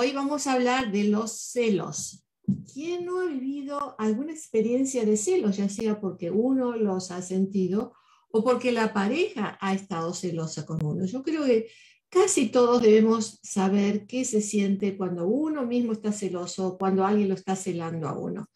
Hoy 0.00 0.12
vamos 0.12 0.46
a 0.46 0.52
hablar 0.52 0.92
de 0.92 1.02
los 1.08 1.32
celos. 1.32 2.24
¿Quién 2.72 3.04
no 3.04 3.18
ha 3.18 3.24
vivido 3.24 3.96
alguna 3.98 4.30
experiencia 4.30 5.04
de 5.04 5.16
celos, 5.16 5.56
ya 5.56 5.68
sea 5.68 6.00
porque 6.00 6.30
uno 6.30 6.76
los 6.76 7.10
ha 7.10 7.20
sentido 7.20 7.94
o 8.30 8.44
porque 8.44 8.70
la 8.70 8.92
pareja 8.92 9.58
ha 9.60 9.74
estado 9.74 10.14
celosa 10.14 10.64
con 10.64 10.78
uno? 10.86 11.04
Yo 11.04 11.24
creo 11.24 11.44
que 11.44 11.66
casi 12.08 12.48
todos 12.48 12.80
debemos 12.80 13.40
saber 13.42 14.06
qué 14.06 14.24
se 14.24 14.40
siente 14.40 14.96
cuando 14.96 15.26
uno 15.26 15.66
mismo 15.66 15.94
está 15.94 16.12
celoso 16.12 16.68
o 16.68 16.78
cuando 16.78 17.04
alguien 17.04 17.30
lo 17.30 17.34
está 17.34 17.56
celando 17.56 18.06
a 18.06 18.16
uno. 18.16 18.50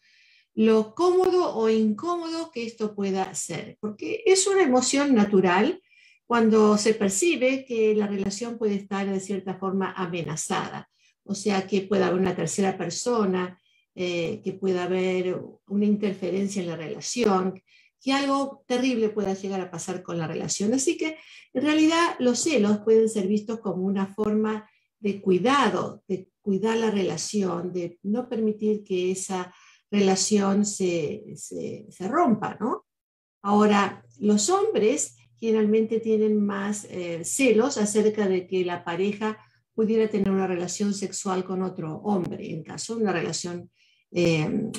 Lo 0.53 0.95
cómodo 0.95 1.57
o 1.57 1.67
incómodo 1.67 2.51
que 2.53 2.65
esto 2.65 2.95
pueda 2.95 3.35
ser, 3.35 3.77
porque 3.81 4.23
es 4.25 4.47
una 4.47 4.63
emoción 4.63 5.13
natural 5.13 5.81
cuando 6.25 6.77
se 6.77 6.93
percibe 6.93 7.65
que 7.65 7.93
la 7.95 8.07
relación 8.07 8.57
puede 8.57 8.75
estar 8.75 9.11
de 9.11 9.19
cierta 9.19 9.55
forma 9.55 9.91
amenazada 9.91 10.89
o 11.23 11.35
sea 11.35 11.67
que 11.67 11.81
pueda 11.81 12.07
haber 12.07 12.19
una 12.19 12.35
tercera 12.35 12.77
persona, 12.77 13.59
eh, 13.95 14.41
que 14.43 14.53
pueda 14.53 14.85
haber 14.85 15.39
una 15.67 15.85
interferencia 15.85 16.61
en 16.61 16.69
la 16.69 16.75
relación, 16.75 17.61
que 18.01 18.11
algo 18.11 18.63
terrible 18.67 19.09
pueda 19.09 19.33
llegar 19.33 19.61
a 19.61 19.71
pasar 19.71 20.03
con 20.03 20.17
la 20.17 20.27
relación. 20.27 20.73
Así 20.73 20.97
que 20.97 21.17
en 21.53 21.63
realidad 21.63 22.15
los 22.19 22.39
celos 22.39 22.79
pueden 22.79 23.07
ser 23.07 23.27
vistos 23.27 23.59
como 23.59 23.83
una 23.83 24.07
forma 24.07 24.69
de 24.99 25.21
cuidado, 25.21 26.03
de 26.07 26.29
cuidar 26.41 26.77
la 26.77 26.91
relación, 26.91 27.71
de 27.71 27.99
no 28.03 28.27
permitir 28.27 28.83
que 28.83 29.11
esa 29.11 29.53
relación 29.89 30.65
se, 30.65 31.35
rompa, 31.99 32.57
¿no? 32.59 32.85
Ahora, 33.41 34.03
los 34.19 34.49
hombres 34.49 35.15
generalmente 35.37 35.99
tienen 35.99 36.43
más 36.43 36.85
eh, 36.85 37.23
celos 37.23 37.77
acerca 37.77 38.27
de 38.27 38.47
que 38.47 38.65
la 38.65 38.83
pareja 38.83 39.37
pudiera 39.73 40.07
tener 40.07 40.31
una 40.31 40.47
relación 40.47 40.93
sexual 40.93 41.43
con 41.43 41.63
otro 41.63 41.97
hombre, 41.97 42.51
en 42.51 42.63
caso 42.63 42.95
de 42.95 43.03
una 43.03 43.13
relación 43.13 43.69
eh, 44.11 44.69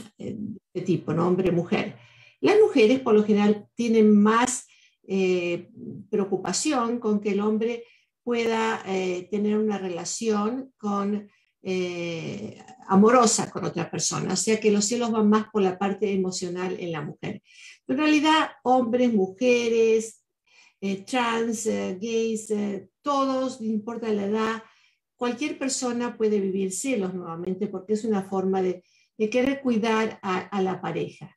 de 0.73 0.81
tipo, 0.83 1.12
¿no? 1.12 1.27
hombre-mujer. 1.27 1.97
Las 2.41 2.56
mujeres 2.61 3.00
por 3.00 3.15
lo 3.15 3.25
general 3.25 3.67
tienen 3.75 4.15
más 4.22 4.67
eh, 5.09 5.70
preocupación 6.09 6.98
con 6.98 7.20
que 7.20 7.31
el 7.31 7.41
hombre 7.41 7.84
pueda 8.22 8.83
eh, 8.87 9.27
tener 9.31 9.59
una 9.59 9.78
relación 9.78 10.72
con, 10.77 11.28
amorosa 12.89 13.50
con 13.50 13.65
otra 13.65 13.91
persona, 13.91 14.34
o 14.34 14.37
sea 14.37 14.61
que 14.61 14.70
los 14.70 14.84
cielos 14.84 15.11
van 15.11 15.31
más 15.31 15.47
por 15.50 15.62
la 15.62 15.78
parte 15.78 16.12
emocional 16.12 16.77
en 16.78 16.92
la 16.92 17.00
mujer. 17.00 17.41
en 17.89 17.97
realidad, 17.97 18.50
hombres, 18.65 19.15
mujeres, 19.15 20.22
trans, 21.06 21.65
gays, 21.65 22.53
todos, 23.00 23.62
no 23.62 23.67
importa 23.67 24.09
la 24.11 24.27
edad, 24.27 24.62
cualquier 25.17 25.59
persona 25.59 26.17
puede 26.17 26.41
vivir 26.41 26.73
celos 26.73 27.15
nuevamente 27.15 27.67
porque 27.69 27.95
es 27.95 28.05
una 28.05 28.23
forma 28.23 28.62
de, 28.62 28.83
querer 29.17 29.61
cuidar 29.62 30.19
a, 30.23 30.61
la 30.61 30.81
pareja. 30.81 31.37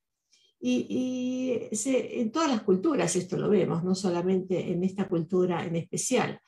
Y, 0.60 1.60
en 1.72 2.32
todas 2.32 2.50
las 2.50 2.64
culturas 2.64 3.16
esto 3.16 3.38
lo 3.38 3.50
vemos, 3.50 3.84
no 3.84 3.94
solamente 3.94 4.72
en 4.72 4.84
esta 4.84 5.08
cultura 5.08 5.64
en 5.64 5.76
especial. 5.76 6.40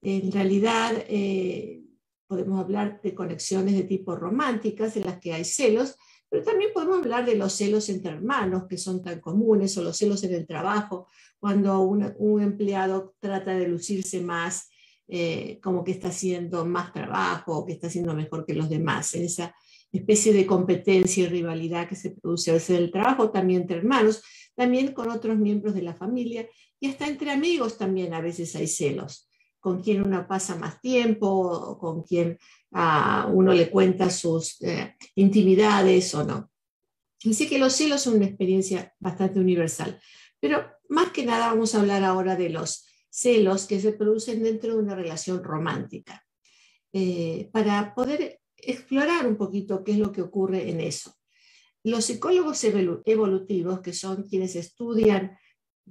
En 0.00 0.32
realidad 0.32 0.92
eh, 1.08 1.82
podemos 2.26 2.58
hablar 2.58 3.00
de 3.02 3.14
conexiones 3.14 3.74
de 3.76 3.84
tipo 3.84 4.16
románticas 4.16 4.96
en 4.96 5.04
las 5.04 5.20
que 5.20 5.34
hay 5.34 5.44
celos, 5.44 5.96
pero 6.30 6.42
también 6.42 6.70
podemos 6.72 7.00
hablar 7.00 7.26
de 7.26 7.36
los 7.36 7.52
celos 7.52 7.90
entre 7.90 8.12
hermanos 8.12 8.64
que 8.66 8.78
son 8.78 9.02
tan 9.02 9.20
comunes 9.20 9.76
o 9.76 9.82
los 9.82 9.98
celos 9.98 10.24
en 10.24 10.32
el 10.32 10.46
trabajo, 10.46 11.06
cuando 11.38 11.80
un 11.80 12.40
empleado 12.40 13.14
trata 13.20 13.54
de 13.54 13.68
lucirse 13.68 14.22
más 14.22 14.71
eh, 15.14 15.60
como 15.62 15.84
que 15.84 15.90
está 15.90 16.08
haciendo 16.08 16.64
más 16.64 16.90
trabajo 16.90 17.66
que 17.66 17.74
está 17.74 17.88
haciendo 17.88 18.14
mejor 18.14 18.46
que 18.46 18.54
los 18.54 18.70
demás, 18.70 19.12
en 19.14 19.24
esa 19.24 19.54
especie 19.92 20.32
de 20.32 20.46
competencia 20.46 21.24
y 21.24 21.26
rivalidad 21.26 21.86
que 21.86 21.96
se 21.96 22.12
produce 22.12 22.50
a 22.50 22.54
veces 22.54 22.70
en 22.70 22.84
el 22.84 22.90
trabajo, 22.90 23.30
también 23.30 23.60
entre 23.60 23.76
hermanos, 23.76 24.22
también 24.54 24.94
con 24.94 25.10
otros 25.10 25.36
miembros 25.36 25.74
de 25.74 25.82
la 25.82 25.94
familia 25.94 26.48
y 26.80 26.88
hasta 26.88 27.06
entre 27.06 27.30
amigos 27.30 27.76
también 27.76 28.14
a 28.14 28.22
veces 28.22 28.56
hay 28.56 28.66
celos, 28.66 29.28
con 29.60 29.82
quien 29.82 30.00
uno 30.00 30.26
pasa 30.26 30.56
más 30.56 30.80
tiempo, 30.80 31.76
con 31.78 32.04
quien 32.04 32.38
a 32.70 33.28
uno 33.30 33.52
le 33.52 33.68
cuenta 33.68 34.08
sus 34.08 34.62
eh, 34.62 34.96
intimidades 35.16 36.14
o 36.14 36.24
no. 36.24 36.50
Así 37.22 37.50
que 37.50 37.58
los 37.58 37.74
celos 37.74 38.00
son 38.00 38.14
una 38.14 38.24
experiencia 38.24 38.94
bastante 38.98 39.38
universal. 39.38 40.00
Pero 40.40 40.64
más 40.88 41.10
que 41.10 41.26
nada 41.26 41.48
vamos 41.48 41.74
a 41.74 41.80
hablar 41.80 42.02
ahora 42.02 42.34
de 42.34 42.48
los 42.48 42.86
celos 43.12 43.66
que 43.66 43.80
se 43.80 43.92
producen 43.92 44.42
dentro 44.42 44.74
de 44.74 44.82
una 44.82 44.94
relación 44.94 45.44
romántica, 45.44 46.24
eh, 46.92 47.50
para 47.52 47.94
poder 47.94 48.40
explorar 48.56 49.26
un 49.26 49.36
poquito 49.36 49.84
qué 49.84 49.92
es 49.92 49.98
lo 49.98 50.12
que 50.12 50.22
ocurre 50.22 50.70
en 50.70 50.80
eso. 50.80 51.14
Los 51.84 52.06
psicólogos 52.06 52.62
evolutivos, 52.64 53.80
que 53.80 53.92
son 53.92 54.22
quienes 54.22 54.56
estudian 54.56 55.36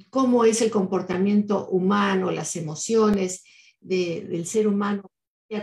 cómo 0.10 0.46
es 0.46 0.62
el 0.62 0.72
comportamiento 0.72 1.68
humano, 1.68 2.32
las 2.32 2.56
emociones 2.56 3.44
del 3.80 4.46
ser 4.46 4.68
humano 4.68 5.12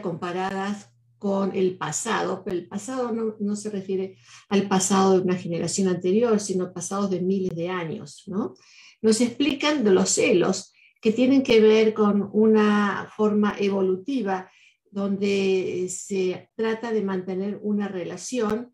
comparadas 0.03 0.91
con 1.19 1.57
el 1.57 1.77
pasado, 1.79 2.43
pero 2.45 2.57
el 2.57 2.69
pasado 2.69 3.13
no, 3.13 3.57
se 3.57 3.71
refiere 3.71 4.19
al 4.51 4.69
pasado 4.69 5.15
de 5.15 5.25
una 5.25 5.35
generación 5.35 5.89
anterior, 5.89 6.39
sino 6.39 6.73
pasados 6.73 7.11
de 7.11 7.21
miles 7.21 7.57
de 7.57 7.71
años, 7.71 8.23
¿no? 8.27 8.55
Nos 9.01 9.21
explican 9.21 9.83
los 9.95 10.11
celos 10.11 10.73
que 11.01 11.13
tienen 11.13 11.43
que 11.43 11.61
ver 11.61 11.95
con 11.95 12.29
una 12.33 13.11
forma 13.17 13.55
evolutiva 13.59 14.51
donde 14.91 15.87
se 15.91 16.51
trata 16.57 16.93
de 16.93 17.03
mantener 17.03 17.59
una 17.63 17.89
relación 17.89 18.73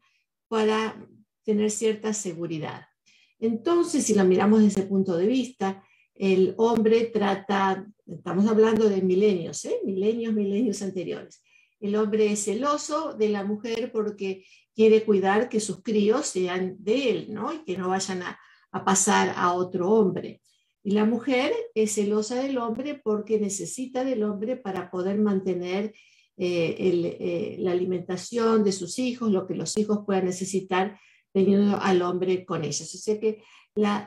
para 0.49 0.97
tener 1.45 1.71
cierta 1.71 2.13
seguridad. 2.13 2.87
Entonces, 3.39 4.05
si 4.05 4.15
lo 4.15 4.25
miramos 4.25 4.63
desde 4.63 4.81
ese 4.81 4.89
punto 4.89 5.17
de 5.17 5.27
vista, 5.27 5.83
el 6.15 6.55
hombre 6.57 7.07
trata, 7.07 7.87
estamos 8.07 8.47
hablando 8.47 8.89
de 8.89 9.03
milenios, 9.03 9.65
¿eh? 9.65 9.81
milenios, 9.85 10.33
milenios 10.33 10.81
anteriores. 10.83 11.43
El 11.81 11.97
hombre 11.97 12.33
es 12.33 12.45
celoso 12.45 13.15
de 13.15 13.29
la 13.29 13.45
mujer 13.45 13.91
porque 13.93 14.47
quiere 14.75 15.05
cuidar 15.05 15.49
que 15.49 15.61
sus 15.61 15.83
críos 15.83 16.27
sean 16.27 16.77
de 16.79 17.11
él, 17.11 17.27
¿no? 17.31 17.53
Y 17.53 17.65
que 17.65 17.77
no 17.77 17.89
vayan 17.89 18.23
a, 18.23 18.39
a 18.71 18.85
pasar 18.85 19.35
a 19.37 19.53
otro 19.53 19.91
hombre. 19.91 20.41
Y 20.87 20.91
la 20.91 21.07
mujer 21.07 21.53
es 21.75 21.95
celosa 21.95 22.37
del 22.43 22.59
hombre 22.59 23.01
porque 23.03 23.41
necesita 23.41 24.05
del 24.05 24.23
hombre 24.23 24.57
para 24.57 24.91
poder 24.91 25.19
mantener 25.19 25.95
eh, 26.37 26.77
eh, 26.79 27.57
la 27.59 27.73
alimentación 27.73 28.63
de 28.65 28.73
sus 28.73 28.99
hijos, 28.99 29.33
lo 29.33 29.47
que 29.47 29.55
los 29.55 29.79
hijos 29.79 30.01
puedan 30.05 30.27
necesitar 30.27 31.01
teniendo 31.33 31.79
al 31.81 32.03
hombre 32.03 32.45
con 32.45 32.65
ellos. 32.65 32.95
O 32.95 32.99
sea 32.99 33.19
que 33.19 33.43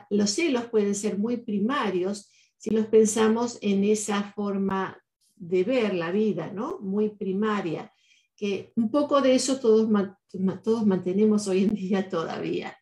los 0.08 0.30
celos 0.30 0.66
pueden 0.66 0.94
ser 0.94 1.18
muy 1.18 1.38
primarios 1.38 2.30
si 2.56 2.70
los 2.70 2.86
pensamos 2.86 3.58
en 3.60 3.82
esa 3.82 4.32
forma 4.32 5.02
de 5.34 5.64
ver 5.64 5.94
la 5.94 6.12
vida, 6.12 6.52
¿no? 6.52 6.78
Muy 6.78 7.10
primaria, 7.10 7.92
que 8.36 8.72
un 8.76 8.90
poco 8.90 9.20
de 9.20 9.34
eso 9.34 9.58
todos, 9.58 9.88
todos 10.62 10.86
mantenemos 10.86 11.48
hoy 11.48 11.64
en 11.64 11.74
día 11.74 12.08
todavía. 12.08 12.76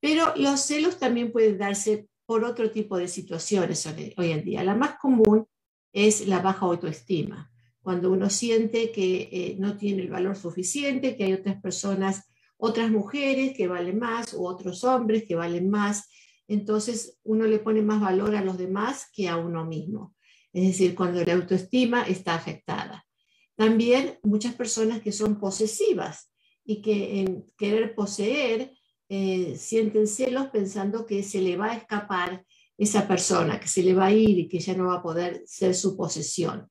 Pero 0.00 0.34
los 0.36 0.60
celos 0.60 0.98
también 0.98 1.32
pueden 1.32 1.58
darse 1.58 2.08
por 2.26 2.44
otro 2.44 2.70
tipo 2.70 2.96
de 2.96 3.08
situaciones 3.08 3.86
hoy 4.16 4.30
en 4.32 4.44
día. 4.44 4.64
La 4.64 4.74
más 4.74 4.96
común 4.98 5.46
es 5.92 6.26
la 6.26 6.40
baja 6.40 6.66
autoestima, 6.66 7.50
cuando 7.82 8.10
uno 8.10 8.30
siente 8.30 8.90
que 8.90 9.28
eh, 9.30 9.56
no 9.58 9.76
tiene 9.76 10.02
el 10.02 10.10
valor 10.10 10.36
suficiente, 10.36 11.16
que 11.16 11.24
hay 11.24 11.34
otras 11.34 11.60
personas, 11.60 12.24
otras 12.56 12.90
mujeres 12.90 13.54
que 13.54 13.68
valen 13.68 13.98
más 13.98 14.32
o 14.32 14.48
otros 14.48 14.84
hombres 14.84 15.24
que 15.24 15.34
valen 15.34 15.68
más, 15.68 16.08
entonces 16.48 17.18
uno 17.24 17.44
le 17.46 17.58
pone 17.58 17.82
más 17.82 18.00
valor 18.00 18.34
a 18.36 18.42
los 18.42 18.56
demás 18.58 19.08
que 19.12 19.28
a 19.28 19.36
uno 19.36 19.64
mismo. 19.66 20.14
Es 20.52 20.68
decir, 20.68 20.94
cuando 20.94 21.22
la 21.24 21.34
autoestima 21.34 22.02
está 22.04 22.34
afectada. 22.34 23.06
También 23.54 24.18
muchas 24.22 24.54
personas 24.54 25.02
que 25.02 25.12
son 25.12 25.38
posesivas 25.38 26.32
y 26.64 26.80
que 26.80 27.20
en 27.20 27.44
querer 27.56 27.94
poseer 27.94 28.72
eh, 29.16 29.56
sienten 29.56 30.08
celos 30.08 30.48
pensando 30.48 31.06
que 31.06 31.22
se 31.22 31.40
le 31.40 31.56
va 31.56 31.66
a 31.66 31.76
escapar 31.76 32.44
esa 32.76 33.06
persona, 33.06 33.60
que 33.60 33.68
se 33.68 33.84
le 33.84 33.94
va 33.94 34.06
a 34.06 34.12
ir 34.12 34.36
y 34.40 34.48
que 34.48 34.58
ya 34.58 34.74
no 34.74 34.88
va 34.88 34.96
a 34.96 35.02
poder 35.02 35.44
ser 35.46 35.76
su 35.76 35.96
posesión. 35.96 36.68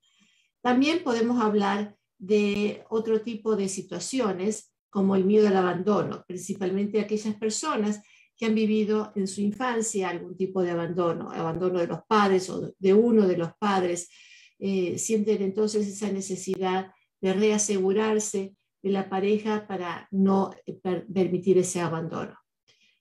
También 0.61 1.03
podemos 1.05 1.41
hablar 1.41 1.95
de 2.17 2.83
otro 2.89 3.21
tipo 3.21 3.55
de 3.55 3.69
situaciones 3.69 4.73
como 4.89 5.15
el 5.15 5.23
miedo 5.23 5.47
al 5.47 5.55
abandono, 5.55 6.25
principalmente 6.27 6.99
aquellas 6.99 7.35
personas 7.35 8.01
que 8.35 8.45
han 8.45 8.55
vivido 8.55 9.13
en 9.15 9.27
su 9.27 9.39
infancia 9.39 10.09
algún 10.09 10.35
tipo 10.35 10.61
de 10.61 10.71
abandono, 10.71 11.31
abandono 11.31 11.79
de 11.79 11.87
los 11.87 12.01
padres 12.05 12.49
o 12.49 12.73
de 12.77 12.93
uno 12.93 13.25
de 13.25 13.37
los 13.37 13.53
padres, 13.57 14.09
eh, 14.59 14.97
sienten 14.97 15.41
entonces 15.43 15.87
esa 15.87 16.11
necesidad 16.11 16.91
de 17.21 17.31
reasegurarse 17.31 18.53
de 18.83 18.89
la 18.89 19.09
pareja 19.09 19.65
para 19.65 20.07
no 20.11 20.53
eh, 20.65 20.73
permitir 21.13 21.57
ese 21.57 21.79
abandono. 21.79 22.37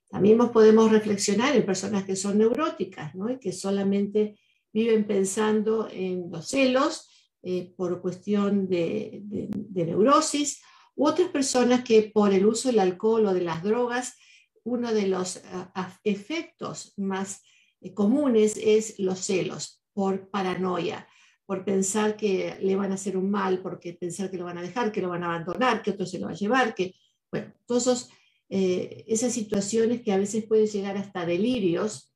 También 0.09 0.39
podemos 0.53 0.91
reflexionar 0.91 1.57
en 1.57 1.67
personas 1.67 2.05
que 2.05 2.17
son 2.17 2.39
neuróticas 2.39 3.15
¿no? 3.15 3.31
y 3.31 3.39
que 3.39 3.53
solamente 3.53 4.39
viven 4.73 5.07
pensando 5.07 5.89
en 5.91 6.31
los 6.31 6.49
celos 6.49 7.11
eh, 7.43 7.75
por 7.77 8.01
cuestión 8.01 8.69
de, 8.69 9.23
neurosis, 9.75 10.63
u 10.95 11.07
otras 11.07 11.31
personas 11.31 11.83
que 11.83 12.11
por 12.15 12.33
el 12.33 12.47
uso 12.47 12.69
del 12.69 12.79
alcohol 12.79 13.27
o 13.27 13.35
de 13.35 13.41
las 13.41 13.63
drogas, 13.63 14.17
uno 14.65 14.93
de 14.93 15.09
los 15.09 15.43
efectos 16.05 16.93
más 16.97 17.43
eh, 17.81 17.93
comunes 17.95 18.57
es 18.63 18.99
los 18.99 19.19
celos 19.19 19.83
por 19.93 20.31
paranoia, 20.31 21.09
por 21.53 21.67
pensar 21.67 22.17
que 22.17 22.57
le 22.63 22.77
van 22.77 22.93
a 22.93 22.95
hacer 22.95 23.15
un 23.15 23.31
mal, 23.31 23.61
porque 23.61 23.93
pensar 23.93 24.31
que 24.31 24.39
lo 24.39 24.47
van 24.47 24.57
a 24.57 24.63
dejar, 24.63 24.91
que 24.91 25.03
lo 25.03 25.11
van 25.11 25.23
a 25.23 25.27
abandonar, 25.27 25.83
que 25.83 25.91
otro 25.91 26.07
se 26.07 26.19
lo 26.19 26.25
va 26.25 26.33
a 26.33 26.35
llevar, 26.35 26.75
que, 26.75 26.95
bueno, 27.31 27.53
todas 27.67 28.09
eh, 28.49 29.05
esas 29.07 29.35
situaciones 29.35 30.01
que 30.01 30.13
a 30.13 30.17
veces 30.17 30.47
pueden 30.47 30.67
llegar 30.67 30.97
hasta 30.97 31.27
delirios 31.27 32.11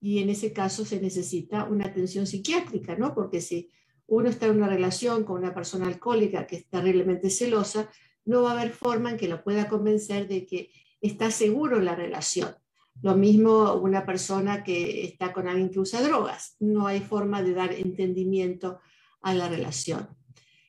y 0.00 0.18
en 0.18 0.30
ese 0.30 0.52
caso 0.52 0.84
se 0.84 1.00
necesita 1.00 1.62
una 1.62 1.86
atención 1.86 2.26
psiquiátrica, 2.26 2.96
¿no? 2.96 3.14
Porque 3.14 3.40
si 3.40 3.70
uno 4.08 4.28
está 4.28 4.46
en 4.46 4.56
una 4.56 4.68
relación 4.68 5.22
con 5.22 5.38
una 5.38 5.54
persona 5.54 5.86
alcohólica 5.86 6.48
que 6.48 6.56
es 6.56 6.68
terriblemente 6.68 7.30
celosa, 7.30 7.88
no 8.24 8.42
va 8.42 8.50
a 8.50 8.58
haber 8.60 8.72
forma 8.72 9.12
en 9.12 9.16
que 9.16 9.28
lo 9.28 9.44
pueda 9.44 9.68
convencer 9.68 10.26
de 10.26 10.44
que 10.44 10.72
está 11.00 11.30
seguro 11.30 11.78
la 11.78 11.94
relación. 11.94 12.52
Lo 13.00 13.16
mismo 13.16 13.74
una 13.74 14.04
persona 14.04 14.62
que 14.62 15.04
está 15.04 15.32
con 15.32 15.48
alguien 15.48 15.70
que 15.70 15.80
usa 15.80 16.02
drogas. 16.02 16.56
No 16.60 16.86
hay 16.86 17.00
forma 17.00 17.42
de 17.42 17.54
dar 17.54 17.72
entendimiento 17.72 18.78
a 19.22 19.34
la 19.34 19.48
relación. 19.48 20.08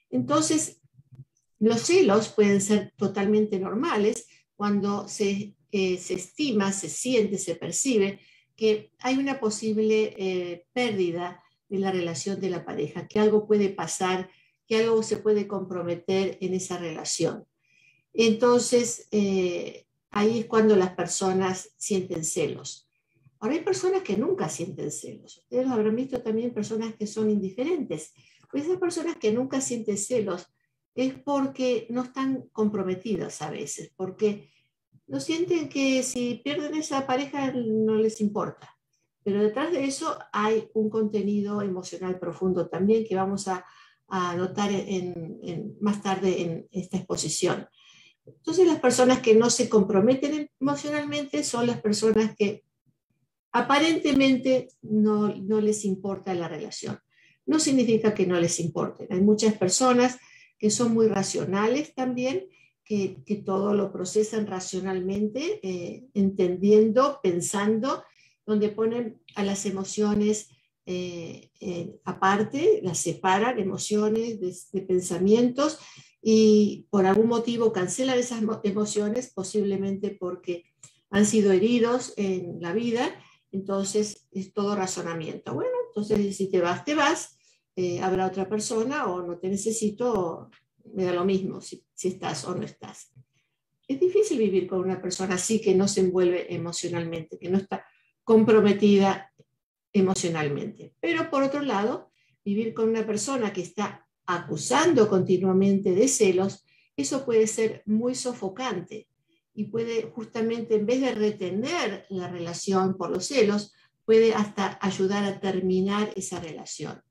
Entonces, 0.09 0.81
los 1.59 1.81
celos 1.81 2.29
pueden 2.29 2.61
ser 2.61 2.93
totalmente 2.97 3.59
normales 3.59 4.27
cuando 4.55 5.07
se, 5.07 5.55
eh, 5.71 5.97
se 5.97 6.13
estima, 6.13 6.71
se 6.71 6.89
siente, 6.89 7.37
se 7.37 7.55
percibe 7.55 8.19
que 8.55 8.91
hay 8.99 9.17
una 9.17 9.39
posible 9.39 10.13
eh, 10.17 10.65
pérdida 10.73 11.43
de 11.69 11.79
la 11.79 11.91
relación 11.91 12.39
de 12.39 12.49
la 12.49 12.65
pareja, 12.65 13.07
que 13.07 13.19
algo 13.19 13.47
puede 13.47 13.69
pasar, 13.69 14.29
que 14.67 14.77
algo 14.77 15.01
se 15.03 15.17
puede 15.17 15.47
comprometer 15.47 16.37
en 16.41 16.53
esa 16.53 16.77
relación. 16.77 17.45
Entonces, 18.13 19.07
eh, 19.11 19.87
ahí 20.13 20.39
es 20.39 20.45
cuando 20.45 20.75
las 20.75 20.91
personas 20.91 21.69
sienten 21.77 22.23
celos. 22.23 22.89
Ahora 23.39 23.55
hay 23.55 23.61
personas 23.61 24.03
que 24.03 24.15
nunca 24.15 24.47
sienten 24.47 24.91
celos. 24.91 25.39
Ustedes 25.39 25.67
habrán 25.67 25.95
visto 25.95 26.21
también 26.21 26.53
personas 26.53 26.95
que 26.95 27.07
son 27.07 27.29
indiferentes. 27.29 28.13
Pues 28.49 28.65
esas 28.65 28.77
personas 28.77 29.17
que 29.17 29.33
nunca 29.33 29.59
sienten 29.59 29.97
celos 29.97 30.47
es 30.95 31.13
porque 31.15 31.87
no 31.89 32.03
están 32.03 32.47
comprometidas 32.51 33.41
a 33.41 33.49
veces, 33.49 33.91
porque 33.97 34.49
no 35.07 35.19
sienten 35.19 35.67
que 35.67 36.03
si 36.03 36.41
pierden 36.43 36.75
esa 36.75 37.05
pareja 37.05 37.51
no 37.51 37.95
les 37.95 38.21
importa. 38.21 38.77
Pero 39.23 39.41
detrás 39.41 39.71
de 39.71 39.85
eso 39.85 40.17
hay 40.31 40.69
un 40.73 40.89
contenido 40.89 41.61
emocional 41.61 42.19
profundo 42.19 42.69
también 42.69 43.05
que 43.05 43.15
vamos 43.15 43.47
a, 43.47 43.65
a 44.07 44.35
notar 44.35 44.71
en, 44.71 45.75
más 45.81 46.01
tarde 46.01 46.41
en 46.41 46.67
esta 46.71 46.97
exposición. 46.97 47.67
Entonces 48.25 48.67
las 48.67 48.79
personas 48.79 49.19
que 49.19 49.35
no 49.35 49.49
se 49.49 49.69
comprometen 49.69 50.49
emocionalmente 50.59 51.43
son 51.43 51.67
las 51.67 51.81
personas 51.81 52.35
que 52.37 52.63
aparentemente 53.51 54.69
no, 54.81 55.35
no 55.35 55.61
les 55.61 55.85
importa 55.85 56.33
la 56.33 56.47
relación. 56.47 56.99
No 57.45 57.59
significa 57.59 58.13
que 58.13 58.25
no 58.25 58.39
les 58.39 58.59
importe. 58.59 59.07
Hay 59.09 59.21
muchas 59.21 59.55
personas 59.57 60.17
que 60.57 60.69
son 60.69 60.93
muy 60.93 61.07
racionales 61.07 61.93
también, 61.93 62.47
que, 62.85 63.23
que 63.25 63.35
todo 63.35 63.73
lo 63.73 63.91
procesan 63.91 64.47
racionalmente, 64.47 65.59
eh, 65.61 66.05
entendiendo, 66.13 67.19
pensando 67.21 68.03
donde 68.45 68.69
ponen 68.69 69.21
a 69.35 69.43
las 69.43 69.65
emociones 69.65 70.49
eh, 70.85 71.49
aparte, 72.03 72.81
las 72.83 72.97
separan, 72.99 73.57
emociones 73.57 74.39
de, 74.71 74.81
pensamientos, 74.81 75.79
y 76.25 76.87
por 76.89 77.05
algún 77.05 77.27
motivo 77.27 77.73
cancelan 77.73 78.17
esas 78.17 78.41
emociones, 78.63 79.33
posiblemente 79.33 80.15
porque 80.17 80.63
han 81.09 81.25
sido 81.25 81.51
heridos 81.51 82.13
en 82.15 82.61
la 82.61 82.71
vida, 82.71 83.13
entonces 83.51 84.25
es 84.31 84.53
todo 84.53 84.73
razonamiento. 84.75 85.53
Bueno, 85.53 85.75
entonces 85.89 86.37
si 86.37 86.49
te 86.49 86.61
vas, 86.61 86.85
te 86.85 86.95
vas, 86.95 87.37
eh, 87.75 87.99
habrá 88.01 88.25
otra 88.25 88.47
persona 88.47 89.07
o 89.07 89.21
no 89.21 89.37
te 89.37 89.49
necesito, 89.49 90.49
me 90.93 91.03
da 91.03 91.11
lo 91.11 91.25
mismo 91.25 91.59
si, 91.59 91.85
si 91.93 92.07
estás 92.07 92.45
o 92.45 92.55
no 92.55 92.63
estás. 92.63 93.11
Es 93.85 93.99
difícil 93.99 94.39
vivir 94.39 94.65
con 94.65 94.79
una 94.79 95.01
persona 95.01 95.35
así 95.35 95.59
que 95.59 95.75
no 95.75 95.89
se 95.89 95.99
envuelve 95.99 96.55
emocionalmente, 96.55 97.37
que 97.37 97.49
no 97.49 97.57
está 97.57 97.85
comprometida 98.23 99.33
emocionalmente. 99.91 100.95
Pero 101.01 101.29
por 101.29 101.43
otro 101.43 101.61
lado, 101.61 102.11
vivir 102.45 102.73
con 102.73 102.87
una 102.87 103.05
persona 103.05 103.51
que 103.51 103.61
está 103.61 104.02
acusando 104.25 105.09
continuamente 105.09 105.93
de 105.93 106.07
celos, 106.07 106.65
eso 106.95 107.25
puede 107.25 107.47
ser 107.47 107.83
muy 107.85 108.15
sofocante 108.15 109.07
y 109.53 109.65
puede 109.65 110.03
justamente, 110.03 110.75
en 110.75 110.85
vez 110.85 111.01
de 111.01 111.13
retener 111.13 112.05
la 112.09 112.27
relación 112.27 112.97
por 112.97 113.09
los 113.09 113.25
celos, 113.25 113.73
puede 114.05 114.33
hasta 114.33 114.77
ayudar 114.81 115.23
a 115.25 115.39
terminar 115.39 116.11
esa 116.15 116.39
relación. 116.39 117.01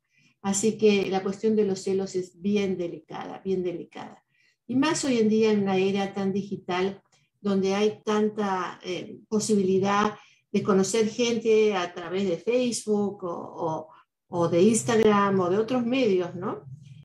Así 0.43 0.76
que 0.76 1.06
la 1.09 1.23
cuestión 1.23 1.55
de 1.55 1.64
los 1.64 1.81
celos 1.82 2.14
es 2.17 2.41
bien 2.41 2.76
delicada, 2.76 3.41
bien 3.44 3.62
delicada. 3.62 4.25
Y 4.67 4.75
más 4.76 5.05
hoy 5.05 5.19
en 5.19 5.29
día 5.29 5.53
en 5.53 5.62
una 5.62 5.76
era 5.76 6.12
tan 6.12 6.32
digital, 6.32 7.00
donde 7.41 7.75
hay 7.75 8.00
tanta 8.05 8.81
eh, 8.85 9.19
posibilidad 9.29 10.14
de 10.50 10.62
conocer 10.62 11.09
gente 11.09 11.75
a 11.75 11.93
través 11.93 12.29
de 12.29 12.37
Facebook 12.37 13.25
o, 13.25 14.49
de 14.49 14.62
Instagram 14.62 15.41
o 15.41 15.50
de 15.50 15.59
otros 15.59 15.85
medios, 15.85 16.35
¿no? 16.35 16.64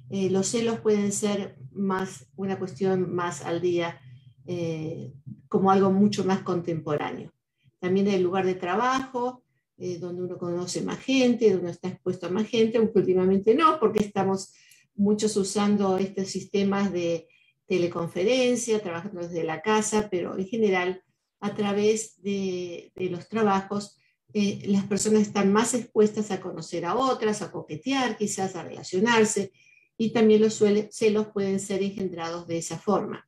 Eh, 0.09 0.29
los 0.29 0.47
celos 0.47 0.79
pueden 0.79 1.11
ser 1.11 1.57
más 1.71 2.27
una 2.35 2.57
cuestión 2.57 3.13
más 3.13 3.43
al 3.43 3.61
día, 3.61 3.99
eh, 4.45 5.13
como 5.49 5.69
algo 5.69 5.91
mucho 5.91 6.23
más 6.23 6.41
contemporáneo. 6.43 7.33
También 7.79 8.07
el 8.07 8.23
lugar 8.23 8.45
de 8.45 8.55
trabajo, 8.55 9.43
eh, 9.77 9.97
donde 9.99 10.23
uno 10.23 10.37
conoce 10.37 10.81
más 10.81 10.99
gente, 10.99 11.51
donde 11.53 11.71
está 11.71 11.89
expuesto 11.89 12.27
a 12.27 12.31
más 12.31 12.47
gente, 12.47 12.77
aunque 12.77 12.99
últimamente 12.99 13.53
no, 13.53 13.79
porque 13.79 13.99
estamos 13.99 14.53
muchos 14.95 15.35
usando 15.35 15.97
estos 15.97 16.27
sistemas 16.27 16.91
de 16.91 17.27
teleconferencia, 17.67 18.81
trabajando 18.81 19.21
desde 19.21 19.43
la 19.43 19.61
casa, 19.61 20.07
pero 20.09 20.37
en 20.37 20.47
general 20.47 21.03
a 21.39 21.53
través 21.53 22.19
de, 22.23 22.91
los 22.95 23.27
trabajos, 23.27 23.97
las 24.33 24.85
personas 24.85 25.21
están 25.21 25.51
más 25.51 25.73
expuestas 25.73 26.31
a 26.31 26.41
conocer 26.41 26.85
a 26.85 26.95
otras, 26.95 27.41
a 27.41 27.51
coquetear, 27.51 28.17
quizás 28.17 28.55
a 28.55 28.63
relacionarse, 28.63 29.51
y 29.97 30.11
también 30.11 30.41
los 30.41 30.61
celos 30.91 31.27
pueden 31.33 31.59
ser 31.59 31.81
engendrados 31.81 32.47
de 32.47 32.57
esa 32.57 32.77
forma. 32.77 33.27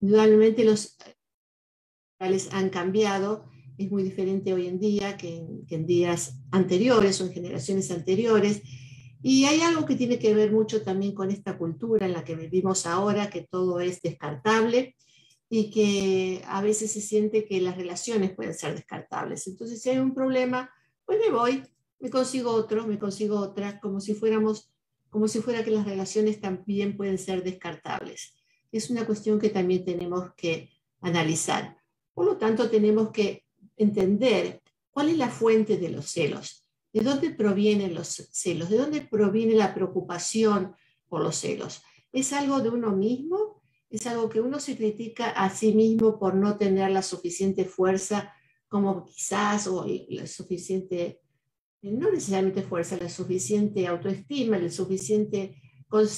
Indudablemente 0.00 0.64
los 0.64 0.96
celos 2.18 2.48
han 2.52 2.70
cambiado, 2.70 3.50
es 3.76 3.90
muy 3.90 4.02
diferente 4.02 4.52
hoy 4.52 4.66
en 4.66 4.78
día 4.78 5.16
que 5.16 5.36
en, 5.36 5.66
que 5.66 5.76
en 5.76 5.86
días 5.86 6.40
anteriores 6.50 7.20
o 7.20 7.26
en 7.26 7.32
generaciones 7.32 7.90
anteriores, 7.90 8.62
y 9.20 9.46
hay 9.46 9.60
algo 9.60 9.84
que 9.84 9.96
tiene 9.96 10.18
que 10.18 10.34
ver 10.34 10.52
mucho 10.52 10.82
también 10.82 11.12
con 11.12 11.30
esta 11.30 11.58
cultura 11.58 12.06
en 12.06 12.12
la 12.12 12.24
que 12.24 12.36
vivimos 12.36 12.86
ahora, 12.86 13.30
que 13.30 13.48
todo 13.50 13.80
es 13.80 14.00
descartable, 14.00 14.94
y 15.50 15.70
que 15.70 16.42
a 16.46 16.60
veces 16.60 16.92
se 16.92 17.00
siente 17.00 17.46
que 17.46 17.60
las 17.60 17.76
relaciones 17.76 18.34
pueden 18.34 18.54
ser 18.54 18.74
descartables. 18.74 19.46
Entonces, 19.46 19.80
si 19.80 19.90
hay 19.90 19.98
un 19.98 20.14
problema, 20.14 20.70
pues 21.04 21.18
me 21.20 21.30
voy, 21.30 21.62
me 22.00 22.10
consigo 22.10 22.50
otro, 22.50 22.86
me 22.86 22.98
consigo 22.98 23.38
otra, 23.38 23.80
como 23.80 24.00
si 24.00 24.14
fuéramos, 24.14 24.70
como 25.10 25.28
si 25.28 25.40
fuera 25.40 25.64
que 25.64 25.70
las 25.70 25.86
relaciones 25.86 26.40
también 26.40 26.96
pueden 26.96 27.18
ser 27.18 27.42
descartables. 27.42 28.34
Es 28.72 28.90
una 28.90 29.06
cuestión 29.06 29.38
que 29.38 29.50
también 29.50 29.84
tenemos 29.84 30.32
que 30.36 30.70
analizar. 31.00 31.76
Por 32.12 32.26
lo 32.26 32.36
tanto, 32.36 32.68
tenemos 32.68 33.10
que 33.10 33.44
entender 33.76 34.62
cuál 34.90 35.08
es 35.08 35.18
la 35.18 35.28
fuente 35.28 35.76
de 35.76 35.90
los 35.90 36.10
celos, 36.10 36.66
de 36.92 37.00
dónde 37.00 37.30
provienen 37.30 37.94
los 37.94 38.08
celos, 38.32 38.68
de 38.68 38.78
dónde 38.78 39.00
proviene 39.02 39.54
la 39.54 39.74
preocupación 39.74 40.74
por 41.08 41.22
los 41.22 41.36
celos. 41.36 41.82
¿Es 42.12 42.32
algo 42.32 42.60
de 42.60 42.70
uno 42.70 42.92
mismo? 42.92 43.58
es 43.90 44.06
algo 44.06 44.28
que 44.28 44.40
uno 44.40 44.60
se 44.60 44.76
critica 44.76 45.30
a 45.30 45.50
sí 45.50 45.72
mismo 45.72 46.18
por 46.18 46.34
no 46.34 46.56
tener 46.56 46.90
la 46.90 47.02
suficiente 47.02 47.64
fuerza 47.64 48.32
como 48.68 49.04
quizás, 49.04 49.66
o 49.66 49.86
la 50.10 50.26
suficiente, 50.26 51.22
no 51.82 52.10
necesariamente 52.10 52.62
fuerza, 52.62 52.96
la 52.96 53.08
suficiente 53.08 53.86
autoestima, 53.86 54.56
el 54.56 54.72
suficiente 54.72 55.60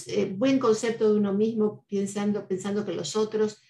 eh, 0.07 0.35
buen 0.37 0.59
concepto 0.59 1.13
de 1.13 1.19
uno 1.19 1.33
mismo, 1.33 1.85
pensando, 1.89 2.47
pensando 2.49 2.85
que 2.85 2.95
los 2.95 3.15
otros 3.15 3.63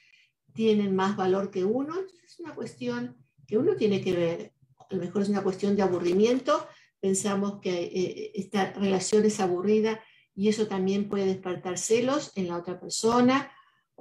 tienen 0.55 0.95
más 0.97 1.17
valor 1.17 1.51
que 1.51 1.65
uno. 1.65 1.95
Es 2.25 2.41
una 2.41 2.55
cuestión 2.55 3.17
que 3.47 3.59
uno 3.59 3.77
tiene 3.77 4.01
que 4.01 4.13
ver. 4.13 4.55
A 4.79 4.95
lo 4.95 5.01
mejor 5.01 5.23
es 5.23 5.29
una 5.29 5.43
cuestión 5.43 5.77
de 5.77 5.83
aburrimiento. 5.83 6.67
Pensamos 7.01 7.61
que 7.61 7.85
eh, 7.85 8.33
esta 8.35 8.73
relación 8.73 9.25
es 9.25 9.41
aburrida 9.41 10.01
y 10.35 10.49
eso 10.49 10.67
también 10.67 11.09
puede 11.09 11.27
despertar 11.27 11.77
celos 11.77 12.33
en 12.35 12.49
la 12.49 12.57
otra 12.57 12.81
persona 12.81 13.53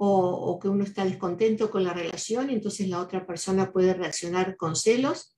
o, 0.02 0.58
que 0.58 0.68
uno 0.68 0.82
está 0.82 1.04
descontento 1.04 1.70
con 1.70 1.84
la 1.84 1.92
relación 1.92 2.48
y 2.48 2.54
entonces 2.54 2.88
la 2.88 3.00
otra 3.00 3.26
persona 3.26 3.70
puede 3.70 3.92
reaccionar 3.92 4.56
con 4.56 4.74
celos. 4.74 5.36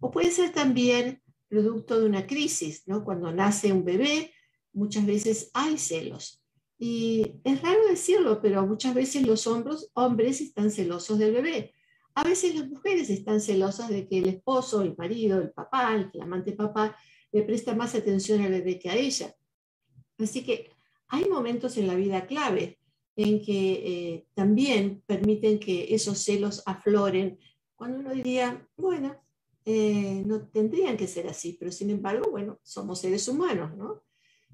O 0.00 0.10
puede 0.10 0.30
ser 0.30 0.52
también 0.52 1.21
producto 1.52 2.00
de 2.00 2.06
una 2.06 2.26
crisis, 2.26 2.84
¿no? 2.86 3.04
Cuando 3.04 3.30
nace 3.30 3.74
un 3.74 3.84
bebé, 3.84 4.32
muchas 4.72 5.04
veces 5.04 5.50
hay 5.52 5.76
celos. 5.76 6.42
Y 6.78 7.40
es 7.44 7.60
raro 7.60 7.86
decirlo, 7.86 8.40
pero 8.40 8.66
muchas 8.66 8.94
veces 8.94 9.26
los 9.26 9.46
hombros, 9.46 9.90
hombres 9.92 10.40
están 10.40 10.70
celosos 10.70 11.18
del 11.18 11.34
bebé. 11.34 11.74
A 12.14 12.24
veces 12.24 12.54
las 12.54 12.70
mujeres 12.70 13.10
están 13.10 13.38
celosas 13.38 13.90
de 13.90 14.08
que 14.08 14.20
el 14.20 14.28
esposo, 14.28 14.80
el 14.80 14.96
marido, 14.96 15.42
el 15.42 15.50
papá, 15.50 15.94
el 15.94 16.22
amante 16.22 16.52
papá, 16.52 16.96
le 17.32 17.42
presta 17.42 17.74
más 17.74 17.94
atención 17.94 18.40
al 18.40 18.50
bebé 18.50 18.78
que 18.78 18.88
a 18.88 18.96
ella. 18.96 19.34
Así 20.18 20.42
que 20.42 20.70
hay 21.08 21.26
momentos 21.26 21.76
en 21.76 21.86
la 21.86 21.96
vida 21.96 22.26
clave 22.26 22.78
en 23.14 23.42
que 23.42 23.72
eh, 23.72 24.26
también 24.32 25.02
permiten 25.04 25.60
que 25.60 25.94
esos 25.94 26.18
celos 26.18 26.62
afloren, 26.64 27.38
cuando 27.76 27.98
uno 27.98 28.14
diría, 28.14 28.66
bueno, 28.74 29.22
eh, 29.64 30.22
no 30.26 30.48
tendrían 30.48 30.96
que 30.96 31.06
ser 31.06 31.28
así, 31.28 31.56
pero 31.58 31.70
sin 31.72 31.90
embargo, 31.90 32.30
bueno, 32.30 32.58
somos 32.62 33.00
seres 33.00 33.28
humanos, 33.28 33.76
¿no? 33.76 34.02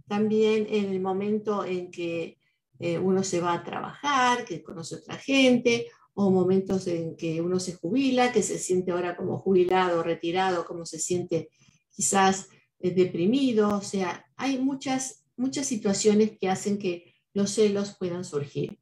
También 0.07 0.67
en 0.69 0.87
el 0.87 1.01
momento 1.01 1.65
en 1.65 1.91
que 1.91 2.39
eh, 2.79 2.99
uno 2.99 3.23
se 3.23 3.41
va 3.41 3.55
a 3.55 3.65
trabajar, 3.65 4.45
que 4.45 4.63
conoce 4.63 4.97
otra 4.97 5.17
gente, 5.17 5.87
o 6.15 6.31
momentos 6.31 6.87
en 6.89 7.17
que 7.17 7.41
uno 7.41 7.61
se 7.61 7.75
jubila, 7.75 8.33
que 8.33 8.43
se 8.43 8.59
siente 8.59 8.91
ahora 8.91 9.17
como 9.17 9.39
jubilado, 9.39 10.03
retirado, 10.03 10.65
como 10.65 10.85
se 10.85 10.99
siente 10.99 11.51
quizás 11.91 12.49
deprimido, 12.79 13.77
o 13.77 13.81
sea, 13.81 14.25
hay 14.37 14.59
muchas, 14.59 15.25
muchas 15.37 15.67
situaciones 15.67 16.39
que 16.39 16.49
hacen 16.49 16.79
que 16.79 17.15
los 17.35 17.53
celos 17.53 17.97
puedan 17.99 18.25
surgir. 18.25 18.79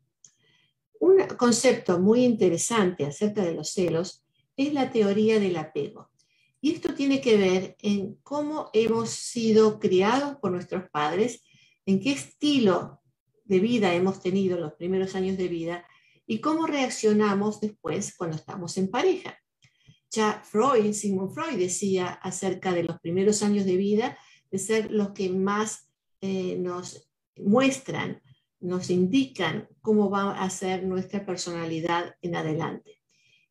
Un 1.00 1.18
concepto 1.38 1.98
muy 1.98 2.24
interesante 2.24 3.04
acerca 3.04 3.42
de 3.42 3.54
los 3.54 3.70
celos 3.70 4.24
es 4.56 4.72
la 4.72 4.90
teoría 4.90 5.38
del 5.38 5.56
apego. 5.56 6.10
Y 6.66 6.72
esto 6.72 6.94
tiene 6.94 7.20
que 7.20 7.36
ver 7.36 7.76
en 7.80 8.16
cómo 8.24 8.70
hemos 8.72 9.10
sido 9.10 9.78
criados 9.78 10.34
por 10.38 10.50
nuestros 10.50 10.90
padres, 10.90 11.44
en 11.84 12.00
qué 12.00 12.10
estilo 12.10 13.00
de 13.44 13.60
vida 13.60 13.94
hemos 13.94 14.20
tenido 14.20 14.58
los 14.58 14.72
primeros 14.72 15.14
años 15.14 15.36
de 15.36 15.46
vida 15.46 15.86
y 16.26 16.40
cómo 16.40 16.66
reaccionamos 16.66 17.60
después 17.60 18.16
cuando 18.16 18.34
estamos 18.34 18.76
en 18.78 18.90
pareja. 18.90 19.38
Ya 20.10 20.42
Freud, 20.44 20.92
Sigmund 20.92 21.32
Freud 21.32 21.56
decía 21.56 22.08
acerca 22.08 22.72
de 22.72 22.82
los 22.82 22.98
primeros 22.98 23.44
años 23.44 23.64
de 23.64 23.76
vida 23.76 24.18
de 24.50 24.58
ser 24.58 24.90
los 24.90 25.10
que 25.10 25.30
más 25.30 25.88
eh, 26.20 26.56
nos 26.58 27.08
muestran, 27.36 28.20
nos 28.58 28.90
indican 28.90 29.68
cómo 29.80 30.10
va 30.10 30.42
a 30.42 30.50
ser 30.50 30.82
nuestra 30.82 31.24
personalidad 31.24 32.16
en 32.22 32.34
adelante. 32.34 32.95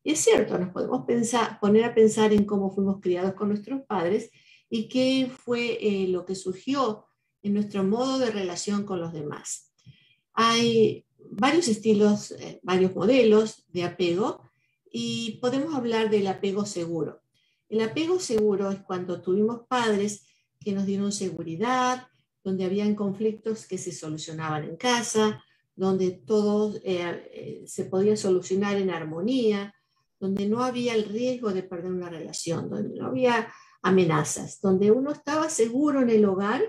Y 0.06 0.12
es 0.12 0.20
cierto, 0.20 0.56
nos 0.56 0.68
podemos 0.68 1.04
pensar, 1.04 1.58
poner 1.58 1.82
a 1.82 1.92
pensar 1.92 2.32
en 2.32 2.44
cómo 2.44 2.70
fuimos 2.70 3.00
criados 3.00 3.34
con 3.34 3.48
nuestros 3.48 3.82
padres 3.88 4.30
y 4.70 4.88
qué 4.88 5.28
fue 5.36 5.78
eh, 5.80 6.06
lo 6.06 6.24
que 6.24 6.36
surgió 6.36 7.06
en 7.42 7.54
nuestro 7.54 7.82
modo 7.82 8.20
de 8.20 8.30
relación 8.30 8.84
con 8.84 9.00
los 9.00 9.12
demás. 9.12 9.72
Hay 10.32 11.06
varios 11.28 11.66
estilos, 11.66 12.30
eh, 12.30 12.60
varios 12.62 12.94
modelos 12.94 13.64
de 13.72 13.82
apego 13.82 14.48
y 14.92 15.40
podemos 15.42 15.74
hablar 15.74 16.08
del 16.08 16.28
apego 16.28 16.66
seguro. 16.66 17.22
El 17.68 17.80
apego 17.80 18.20
seguro 18.20 18.70
es 18.70 18.78
cuando 18.82 19.20
tuvimos 19.20 19.62
padres 19.66 20.24
que 20.60 20.70
nos 20.70 20.86
dieron 20.86 21.10
seguridad, 21.10 22.06
donde 22.44 22.64
habían 22.64 22.94
conflictos 22.94 23.66
que 23.66 23.76
se 23.76 23.90
solucionaban 23.90 24.62
en 24.62 24.76
casa, 24.76 25.42
donde 25.74 26.12
todo 26.12 26.76
eh, 26.84 27.64
se 27.66 27.86
podía 27.86 28.16
solucionar 28.16 28.76
en 28.76 28.90
armonía, 28.90 29.72
donde 30.26 30.48
no 30.48 30.64
había 30.64 30.94
el 30.94 31.04
riesgo 31.04 31.52
de 31.52 31.62
perder 31.62 31.92
una 31.92 32.10
relación, 32.10 32.68
donde 32.68 32.98
no 32.98 33.06
había 33.06 33.52
amenazas, 33.80 34.60
donde 34.60 34.90
uno 34.90 35.12
estaba 35.12 35.48
seguro 35.48 36.00
en 36.00 36.10
el 36.10 36.24
hogar 36.24 36.62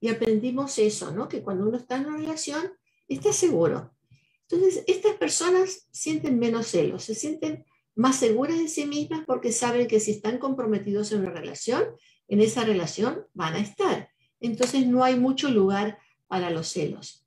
y 0.00 0.08
aprendimos 0.08 0.76
eso, 0.80 1.12
¿no? 1.12 1.28
Que 1.28 1.40
cuando 1.40 1.68
uno 1.68 1.76
está 1.76 1.96
en 1.96 2.06
una 2.06 2.16
relación, 2.16 2.72
está 3.06 3.32
seguro. 3.32 3.94
Entonces, 4.48 4.82
estas 4.88 5.14
personas 5.14 5.86
sienten 5.92 6.40
menos 6.40 6.66
celos, 6.66 7.04
se 7.04 7.14
sienten 7.14 7.64
más 7.94 8.16
seguras 8.16 8.58
de 8.58 8.66
sí 8.66 8.84
mismas 8.84 9.24
porque 9.24 9.52
saben 9.52 9.86
que 9.86 10.00
si 10.00 10.10
están 10.10 10.38
comprometidos 10.38 11.12
en 11.12 11.20
una 11.20 11.30
relación, 11.30 11.84
en 12.26 12.40
esa 12.40 12.64
relación 12.64 13.26
van 13.32 13.54
a 13.54 13.60
estar. 13.60 14.08
Entonces, 14.40 14.88
no 14.88 15.04
hay 15.04 15.16
mucho 15.16 15.50
lugar 15.50 15.98
para 16.26 16.50
los 16.50 16.66
celos. 16.66 17.24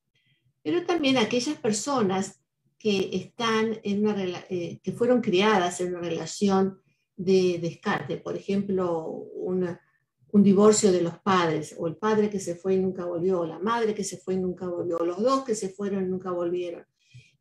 Pero 0.63 0.85
también 0.85 1.15
aquellas 1.15 1.57
personas 1.57 2.41
que 2.87 3.09
están 3.17 3.81
en 3.83 4.07
una 4.07 4.15
eh, 4.49 4.79
que 4.81 4.93
fueron 4.93 5.19
criadas 5.19 5.81
en 5.81 5.89
una 5.89 5.99
relación 5.99 6.79
de 7.17 7.59
descarte, 7.61 8.15
por 8.15 8.37
ejemplo, 8.37 9.05
un 9.09 10.41
divorcio 10.41 10.93
de 10.93 11.01
los 11.01 11.19
padres, 11.19 11.75
o 11.77 11.87
el 11.87 11.97
padre 11.97 12.29
que 12.29 12.39
se 12.39 12.55
fue 12.55 12.75
y 12.75 12.79
nunca 12.79 13.03
volvió, 13.03 13.41
o 13.41 13.45
la 13.45 13.59
madre 13.59 13.93
que 13.93 14.05
se 14.05 14.15
fue 14.15 14.35
y 14.35 14.37
nunca 14.37 14.69
volvió, 14.69 14.99
o 14.99 15.05
los 15.05 15.21
dos 15.21 15.43
que 15.43 15.53
se 15.53 15.67
fueron 15.67 16.05
y 16.05 16.07
nunca 16.07 16.31
volvieron. 16.31 16.85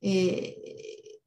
Eh, 0.00 1.20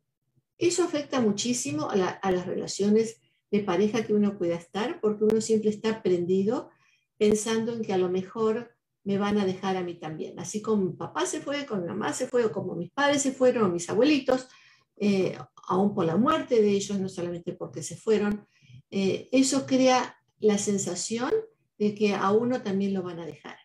eso 0.58 0.84
afecta 0.84 1.22
muchísimo 1.22 1.90
a, 1.90 2.10
a, 2.10 2.32
las 2.32 2.46
relaciones 2.46 3.22
de 3.52 3.62
pareja 3.62 4.06
que 4.06 4.14
uno 4.14 4.38
pueda 4.38 4.56
estar, 4.56 5.00
porque 5.00 5.24
uno 5.24 5.40
siempre 5.40 5.70
está 5.70 6.04
prendido 6.04 6.72
pensando 7.18 7.72
en 7.72 7.84
que 7.84 7.94
a 7.94 7.98
lo 7.98 8.10
mejor 8.10 8.76
me 9.10 9.18
van 9.18 9.40
a 9.40 9.46
dejar 9.46 9.76
a 9.76 9.82
mí 9.82 9.96
también. 9.96 10.38
Así 10.38 10.62
como 10.62 10.84
mi 10.84 10.94
papá 10.94 11.26
se 11.26 11.42
fue, 11.42 11.66
como 11.66 11.82
mi 11.82 11.88
mamá 11.88 12.14
se 12.14 12.28
fue, 12.28 12.46
o 12.46 12.52
como 12.52 12.76
mis 12.76 12.92
padres 12.92 13.24
se 13.24 13.32
fueron, 13.32 13.64
o 13.64 13.70
mis 13.70 13.90
abuelitos, 13.90 14.48
eh, 14.98 15.36
aún 15.68 15.96
por 15.96 16.06
la 16.06 16.16
muerte 16.16 16.62
de 16.62 16.70
ellos, 16.70 17.00
no 17.00 17.10
solamente 17.10 17.54
porque 17.54 17.82
se 17.82 17.98
fueron, 17.98 18.46
eh, 18.92 19.28
eso 19.32 19.66
crea 19.66 20.16
la 20.38 20.60
sensación 20.60 21.32
de 21.80 21.96
que 21.96 22.14
a 22.14 22.30
uno 22.30 22.62
también 22.62 22.94
lo 22.94 23.02
van 23.02 23.20
a 23.20 23.26
dejar. 23.26 23.58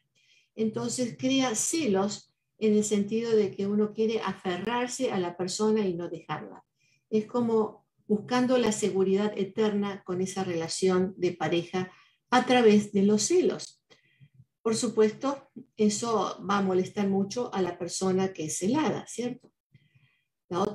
Entonces 0.54 1.14
crea 1.18 1.54
celos 1.54 2.34
en 2.56 2.74
el 2.78 2.84
sentido 2.84 3.36
de 3.36 3.50
que 3.50 3.66
uno 3.66 3.92
quiere 3.92 4.22
aferrarse 4.22 5.12
a 5.12 5.20
la 5.20 5.36
persona 5.36 5.86
y 5.86 5.92
no 5.92 6.08
dejarla. 6.08 6.64
Es 7.10 7.26
como 7.26 7.84
buscando 8.06 8.56
la 8.56 8.72
seguridad 8.72 9.30
eterna 9.36 10.04
con 10.04 10.22
esa 10.22 10.42
relación 10.42 11.12
de 11.18 11.32
pareja 11.32 11.92
a 12.30 12.46
través 12.46 12.94
de 12.94 13.02
los 13.02 13.24
celos. 13.24 13.83
Por 14.64 14.74
supuesto, 14.76 15.50
eso 15.76 16.42
va 16.50 16.56
a 16.56 16.62
molestar 16.62 17.06
mucho 17.06 17.52
a 17.52 17.60
la 17.60 17.78
persona 17.78 18.32
que 18.32 18.46
es 18.46 18.56
celada, 18.56 19.06
¿cierto? 19.06 19.52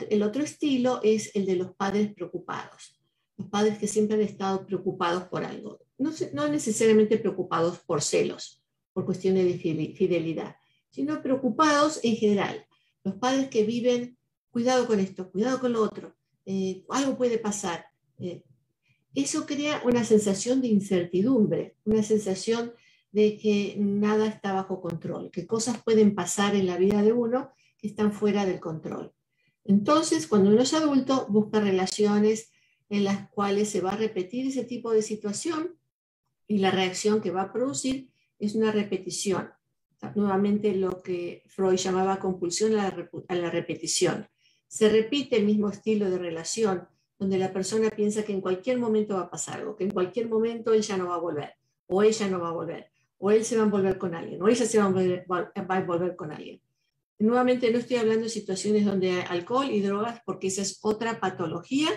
el 0.10 0.22
otro 0.22 0.44
estilo 0.44 1.00
es 1.04 1.36
el 1.36 1.48
de 1.48 1.56
los 1.56 1.74
padres 1.76 2.14
preocupados. 2.14 3.02
Los 3.36 3.48
padres 3.48 3.80
que 3.80 3.88
siempre 3.88 4.16
han 4.18 4.22
estado 4.22 4.68
preocupados 4.68 5.24
por 5.24 5.44
algo. 5.44 5.80
No, 5.98 6.12
no 6.34 6.48
necesariamente 6.50 7.18
preocupados 7.18 7.80
por 7.80 8.04
celos, 8.04 8.64
por 8.94 9.06
cuestiones 9.06 9.46
de 9.46 9.58
fidelidad, 9.96 10.56
sino 10.92 11.24
preocupados 11.24 12.00
en 12.04 12.16
general. 12.16 12.64
Los 13.04 13.16
padres 13.16 13.48
que 13.50 13.64
viven, 13.64 14.20
cuidado 14.52 14.86
con 14.86 15.00
esto, 15.00 15.32
cuidado 15.32 15.60
con 15.60 15.74
lo 15.74 15.82
otro, 15.82 16.16
eh, 16.46 16.86
algo 16.90 17.18
puede 17.18 17.40
pasar. 17.40 17.88
Eh, 18.20 18.44
eso 19.16 19.48
crea 19.48 19.82
una 19.84 20.04
sensación 20.04 20.62
de 20.62 20.68
incertidumbre, 20.68 21.76
una 21.86 22.04
sensación 22.04 22.72
de 23.12 23.38
que 23.38 23.76
nada 23.78 24.28
está 24.28 24.54
bajo 24.54 24.82
control, 24.82 25.32
que 25.32 25.48
cosas 25.48 25.82
pueden 25.84 26.14
pasar 26.14 26.56
en 26.56 26.68
la 26.68 26.78
vida 26.78 27.02
de 27.02 27.14
uno 27.14 27.52
que 27.78 27.88
están 27.88 28.14
fuera 28.14 28.46
del 28.46 28.60
control. 28.60 29.14
Entonces, 29.64 30.28
cuando 30.28 30.52
uno 30.52 30.62
es 30.62 30.74
adulto, 30.74 31.26
busca 31.30 31.60
relaciones 31.60 32.52
en 32.90 33.04
las 33.04 33.30
cuales 33.30 33.70
se 33.70 33.82
va 33.82 33.92
a 33.94 33.98
repetir 33.98 34.48
ese 34.48 34.64
tipo 34.64 34.92
de 34.92 35.02
situación 35.02 35.78
y 36.48 36.58
la 36.58 36.72
reacción 36.72 37.22
que 37.22 37.32
va 37.32 37.44
a 37.44 37.54
producir 37.54 38.10
es 38.40 38.56
una 38.56 38.72
repetición. 38.72 39.52
nuevamente 40.16 40.74
lo 40.76 41.04
que 41.04 41.44
Freud 41.48 41.76
llamaba 41.76 42.20
compulsión 42.20 42.74
a 42.74 42.84
la, 42.90 43.10
a 43.28 43.36
la 43.36 43.50
repetición. 43.52 44.28
Se 44.68 44.88
repite 44.88 45.38
el 45.38 45.46
mismo 45.46 45.70
estilo 45.70 46.10
de 46.10 46.18
relación 46.18 46.88
donde 47.18 47.38
la 47.38 47.52
persona 47.52 47.90
piensa 47.90 48.24
que 48.24 48.32
en 48.32 48.40
cualquier 48.40 48.80
momento 48.80 49.16
va 49.16 49.24
a 49.24 49.30
pasar 49.30 49.60
algo, 49.60 49.76
que 49.76 49.84
en 49.84 49.92
cualquier 49.92 50.30
momento 50.30 50.72
él 50.72 50.82
ya 50.82 50.96
no 50.96 51.10
va 51.10 51.16
a 51.16 51.20
volver 51.20 51.54
o 51.88 52.02
ella 52.02 52.30
no 52.30 52.40
va 52.40 52.50
a 52.50 52.54
volver 52.54 52.92
o 53.20 53.32
él 53.32 53.46
se 53.46 53.56
va 53.56 53.64
a 53.64 53.66
envolver 53.66 53.98
con 53.98 54.16
alguien, 54.16 54.42
o 54.42 54.48
ella 54.48 54.66
se 54.66 54.80
va 54.80 54.86
a 54.86 54.88
envolver, 54.88 55.26
va 55.30 55.52
a 55.54 55.80
envolver 55.80 56.16
con 56.16 56.32
alguien. 56.32 56.62
Nuevamente 57.20 57.70
no 57.70 57.80
estoy 57.80 57.98
hablando 57.98 58.24
de 58.24 58.30
situaciones 58.30 58.86
donde 58.86 59.12
hay 59.12 59.26
alcohol 59.30 59.70
y 59.70 59.82
drogas, 59.82 60.22
porque 60.26 60.48
esa 60.48 60.62
es 60.62 60.80
otra 60.82 61.20
patología 61.20 61.90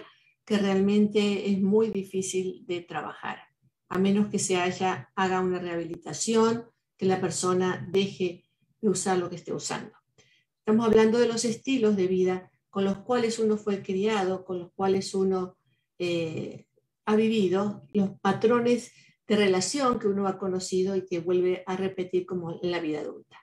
que 0.44 0.58
realmente 0.58 1.50
es 1.50 1.60
muy 1.60 1.90
difícil 1.90 2.64
de 2.66 2.80
trabajar, 2.80 3.38
a 3.88 3.98
menos 3.98 4.28
que 4.28 4.40
se 4.40 4.56
haya, 4.56 5.10
haga 5.14 5.40
una 5.40 5.60
rehabilitación, 5.60 6.66
que 6.96 7.06
la 7.06 7.20
persona 7.20 7.86
deje 7.90 8.44
de 8.80 8.88
usar 8.88 9.18
lo 9.18 9.30
que 9.30 9.36
esté 9.36 9.52
usando. 9.52 9.92
Estamos 10.58 10.86
hablando 10.86 11.18
de 11.18 11.28
los 11.28 11.44
estilos 11.44 11.96
de 11.96 12.08
vida 12.08 12.50
con 12.68 12.84
los 12.84 12.98
cuales 12.98 13.38
uno 13.38 13.56
fue 13.56 13.82
criado, 13.82 14.44
con 14.44 14.58
los 14.58 14.72
cuales 14.72 15.14
uno 15.14 15.56
eh, 15.98 16.66
ha 17.04 17.14
vivido, 17.14 17.82
los 17.92 18.18
patrones 18.20 18.92
relación 19.36 19.98
que 19.98 20.08
uno 20.08 20.26
ha 20.26 20.38
conocido 20.38 20.96
y 20.96 21.04
que 21.04 21.20
vuelve 21.20 21.62
a 21.66 21.76
repetir 21.76 22.26
como 22.26 22.60
en 22.62 22.70
la 22.70 22.80
vida 22.80 23.00
adulta. 23.00 23.38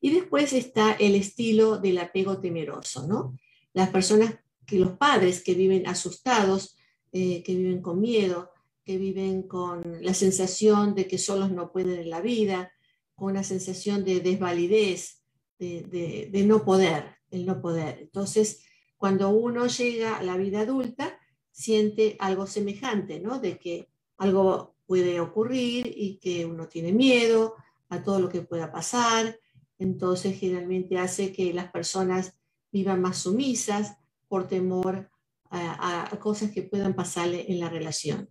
Y 0.00 0.10
después 0.10 0.52
está 0.52 0.92
el 0.92 1.14
estilo 1.14 1.78
del 1.78 1.98
apego 1.98 2.40
temeroso, 2.40 3.06
¿no? 3.06 3.36
Las 3.72 3.90
personas, 3.90 4.34
que 4.66 4.78
los 4.78 4.92
padres 4.92 5.42
que 5.42 5.54
viven 5.54 5.86
asustados, 5.86 6.76
eh, 7.12 7.42
que 7.42 7.54
viven 7.54 7.82
con 7.82 8.00
miedo, 8.00 8.50
que 8.84 8.98
viven 8.98 9.42
con 9.42 10.02
la 10.02 10.14
sensación 10.14 10.94
de 10.94 11.06
que 11.06 11.18
solos 11.18 11.52
no 11.52 11.70
pueden 11.70 12.00
en 12.00 12.10
la 12.10 12.20
vida, 12.20 12.72
con 13.14 13.30
una 13.30 13.44
sensación 13.44 14.04
de 14.04 14.20
desvalidez, 14.20 15.22
de, 15.58 16.28
de, 16.32 16.44
no 16.44 16.64
poder, 16.64 17.18
el 17.30 17.46
no 17.46 17.60
poder. 17.60 17.98
Entonces, 18.00 18.64
cuando 18.96 19.30
uno 19.30 19.68
llega 19.68 20.16
a 20.16 20.22
la 20.24 20.36
vida 20.36 20.60
adulta, 20.60 21.20
siente 21.52 22.16
algo 22.18 22.48
semejante, 22.48 23.20
¿no? 23.20 23.38
De 23.38 23.58
que 23.58 23.88
algo 24.16 24.71
puede 24.92 25.20
ocurrir 25.20 25.90
y 25.96 26.18
que 26.18 26.44
uno 26.44 26.68
tiene 26.68 26.92
miedo 26.92 27.54
a 27.88 28.02
todo 28.02 28.20
lo 28.20 28.28
que 28.28 28.42
pueda 28.42 28.70
pasar. 28.70 29.40
Entonces, 29.78 30.38
generalmente 30.38 30.98
hace 30.98 31.32
que 31.32 31.54
las 31.54 31.72
personas 31.72 32.38
vivan 32.70 33.00
más 33.00 33.16
sumisas 33.16 33.96
por 34.28 34.46
temor 34.48 35.10
a, 35.48 36.14
cosas 36.20 36.50
que 36.50 36.64
puedan 36.64 36.94
pasarle 36.94 37.46
en 37.50 37.58
la 37.58 37.70
relación. 37.70 38.28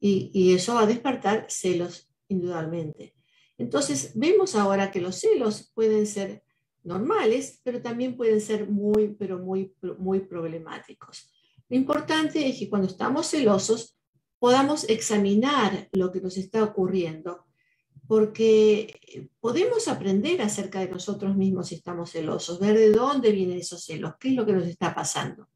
Y, 0.00 0.32
y, 0.34 0.54
eso 0.54 0.74
va 0.74 0.82
a 0.82 0.86
despertar 0.86 1.46
celos 1.48 2.10
indudablemente. 2.26 3.14
Entonces, 3.56 4.10
vemos 4.16 4.56
ahora 4.56 4.90
que 4.90 5.00
los 5.00 5.20
celos 5.20 5.70
pueden 5.72 6.08
ser 6.08 6.42
normales, 6.82 7.60
pero 7.62 7.80
también 7.80 8.16
pueden 8.16 8.40
ser 8.40 8.68
muy, 8.68 9.14
pero 9.16 9.38
muy, 9.38 9.72
muy 9.98 10.18
problemáticos. 10.18 11.30
Lo 11.68 11.76
importante 11.76 12.44
es 12.48 12.58
que 12.58 12.68
cuando 12.68 12.88
estamos 12.88 13.30
celosos 13.30 13.96
podamos 14.42 14.82
examinar 14.88 15.88
lo 15.92 16.10
que 16.10 16.20
nos 16.20 16.36
está 16.36 16.64
ocurriendo, 16.64 17.46
porque 18.08 19.30
podemos 19.38 19.86
aprender 19.86 20.42
acerca 20.42 20.80
de 20.80 20.88
nosotros 20.88 21.36
mismos 21.36 21.68
si 21.68 21.76
estamos 21.76 22.10
celosos, 22.10 22.58
ver 22.58 22.76
de 22.76 22.90
dónde 22.90 23.30
vienen 23.30 23.58
esos 23.58 23.84
celos, 23.84 24.14
qué 24.18 24.30
es 24.30 24.34
lo 24.34 24.44
que 24.44 24.54
nos 24.54 24.66
está 24.66 24.92
pasando. 24.92 25.50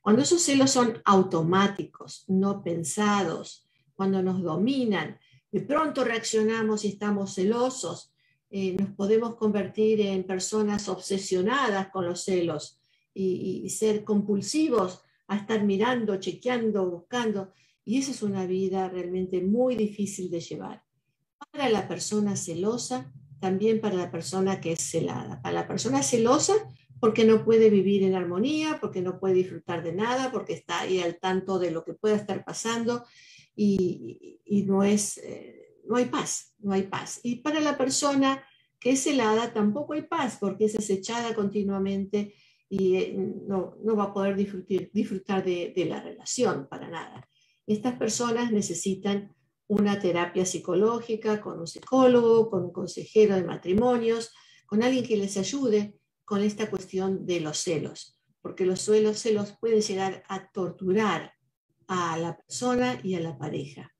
Cuando 0.00 0.22
esos 0.22 0.42
celos 0.42 0.72
son 0.72 1.00
automáticos, 1.04 2.24
no 2.26 2.64
pensados, 2.64 3.68
cuando 3.94 4.20
nos 4.24 4.42
dominan, 4.42 5.20
de 5.52 5.60
pronto 5.60 6.02
reaccionamos 6.02 6.84
y 6.84 6.88
estamos 6.88 7.32
celosos, 7.32 8.12
eh, 8.50 8.72
nos 8.72 8.90
podemos 8.96 9.36
convertir 9.36 10.00
en 10.00 10.24
personas 10.24 10.88
obsesionadas 10.88 11.90
con 11.90 12.04
los 12.04 12.24
celos 12.24 12.80
y, 13.14 13.70
ser 13.70 14.02
compulsivos 14.02 15.00
a 15.28 15.36
estar 15.36 15.62
mirando, 15.62 16.16
chequeando, 16.16 16.90
buscando. 16.90 17.52
Y 17.86 17.98
esa 17.98 18.10
es 18.10 18.22
una 18.22 18.46
vida 18.46 18.88
realmente 18.88 19.40
muy 19.40 19.76
difícil 19.76 20.28
de 20.28 20.40
llevar. 20.40 20.82
Para 21.52 21.68
la 21.68 21.86
persona 21.86 22.34
celosa, 22.34 23.12
también 23.38 23.80
para 23.80 23.94
la 23.94 24.10
persona 24.10 24.60
que 24.60 24.72
es 24.72 24.80
celada. 24.80 25.40
Para 25.40 25.54
la 25.54 25.68
persona 25.68 26.02
celosa, 26.02 26.54
porque 26.98 27.24
no 27.24 27.44
puede 27.44 27.70
vivir 27.70 28.02
en 28.02 28.16
armonía, 28.16 28.78
porque 28.80 29.02
no 29.02 29.20
puede 29.20 29.34
disfrutar 29.34 29.84
de 29.84 29.92
nada, 29.92 30.32
porque 30.32 30.54
está 30.54 30.80
ahí 30.80 30.98
al 30.98 31.20
tanto 31.20 31.60
de 31.60 31.70
lo 31.70 31.84
que 31.84 31.94
pueda 31.94 32.16
estar 32.16 32.44
pasando 32.44 33.04
y, 33.54 34.64
no, 34.66 34.82
es, 34.82 35.18
eh, 35.18 35.76
no 35.86 35.94
hay 35.94 36.06
paz, 36.06 36.54
no 36.58 36.72
hay 36.72 36.82
paz. 36.82 37.20
Y 37.22 37.36
para 37.36 37.60
la 37.60 37.78
persona 37.78 38.42
que 38.80 38.90
es 38.90 39.06
helada 39.06 39.52
tampoco 39.52 39.92
hay 39.92 40.02
paz 40.02 40.38
porque 40.40 40.64
es 40.64 40.76
acechada 40.76 41.36
continuamente 41.36 42.34
y 42.68 42.96
eh, 42.96 43.16
no, 43.46 43.76
no, 43.84 43.94
va 43.94 44.04
a 44.04 44.12
poder 44.12 44.34
disfrutar, 44.34 44.90
disfrutar 44.92 45.44
de 45.44 45.86
la 45.88 46.02
relación 46.02 46.66
para 46.68 46.88
nada. 46.88 47.28
Estas 47.66 47.98
personas 47.98 48.52
necesitan 48.52 49.34
una 49.68 49.98
terapia 49.98 50.46
psicológica 50.46 51.40
con 51.40 51.58
un 51.58 51.66
psicólogo, 51.66 52.48
con 52.48 52.64
un 52.64 52.72
consejero 52.72 53.34
de 53.34 53.44
matrimonios, 53.44 54.32
con 54.66 54.82
alguien 54.82 55.04
que 55.04 55.16
les 55.16 55.36
ayude 55.36 55.98
con 56.24 56.42
esta 56.42 56.70
cuestión 56.70 57.26
de 57.26 57.40
los 57.40 57.58
celos, 57.58 58.18
porque 58.42 58.66
los 58.66 58.80
celos, 58.80 59.56
pueden 59.60 59.80
llegar 59.80 60.24
a 60.28 60.50
torturar 60.50 61.32
a 61.86 62.18
la 62.18 62.36
persona 62.36 63.00
y 63.02 63.14
a 63.14 63.20
la 63.20 63.38
pareja. 63.38 63.92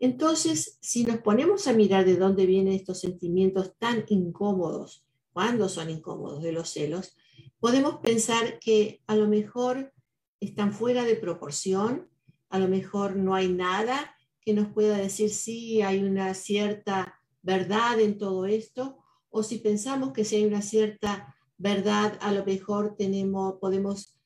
Entonces, 0.00 0.78
si 0.80 1.04
nos 1.04 1.18
ponemos 1.18 1.66
a 1.66 1.72
mirar 1.72 2.04
de 2.04 2.16
dónde 2.16 2.46
vienen 2.46 2.74
estos 2.74 3.00
sentimientos 3.00 3.76
tan 3.78 4.04
incómodos, 4.08 5.06
cuando 5.32 5.68
son 5.68 5.90
incómodos 5.90 6.42
de 6.42 6.52
los 6.52 6.70
celos, 6.70 7.16
podemos 7.58 7.96
pensar 8.00 8.58
que 8.58 9.00
a 9.06 9.16
lo 9.16 9.28
mejor 9.28 9.92
están 10.40 10.72
fuera 10.72 11.04
de 11.04 11.16
proporción, 11.16 12.08
a 12.54 12.58
lo 12.60 12.68
mejor 12.68 13.16
no 13.16 13.34
hay 13.34 13.48
nada 13.48 14.14
que 14.40 14.54
nos 14.54 14.68
pueda 14.68 14.96
decir 14.96 15.30
si 15.30 15.82
hay 15.82 16.04
una 16.04 16.34
cierta 16.34 17.20
verdad 17.42 17.98
en 17.98 18.16
todo 18.16 18.46
esto, 18.46 18.98
o 19.28 19.42
si 19.42 19.58
pensamos 19.58 20.12
que 20.12 20.24
si 20.24 20.36
hay 20.36 20.44
una 20.44 20.62
cierta 20.62 21.34
verdad, 21.58 22.16
a 22.20 22.30
lo 22.30 22.44
mejor 22.44 22.94
tenemos, 22.96 23.54
podemos 23.60 24.16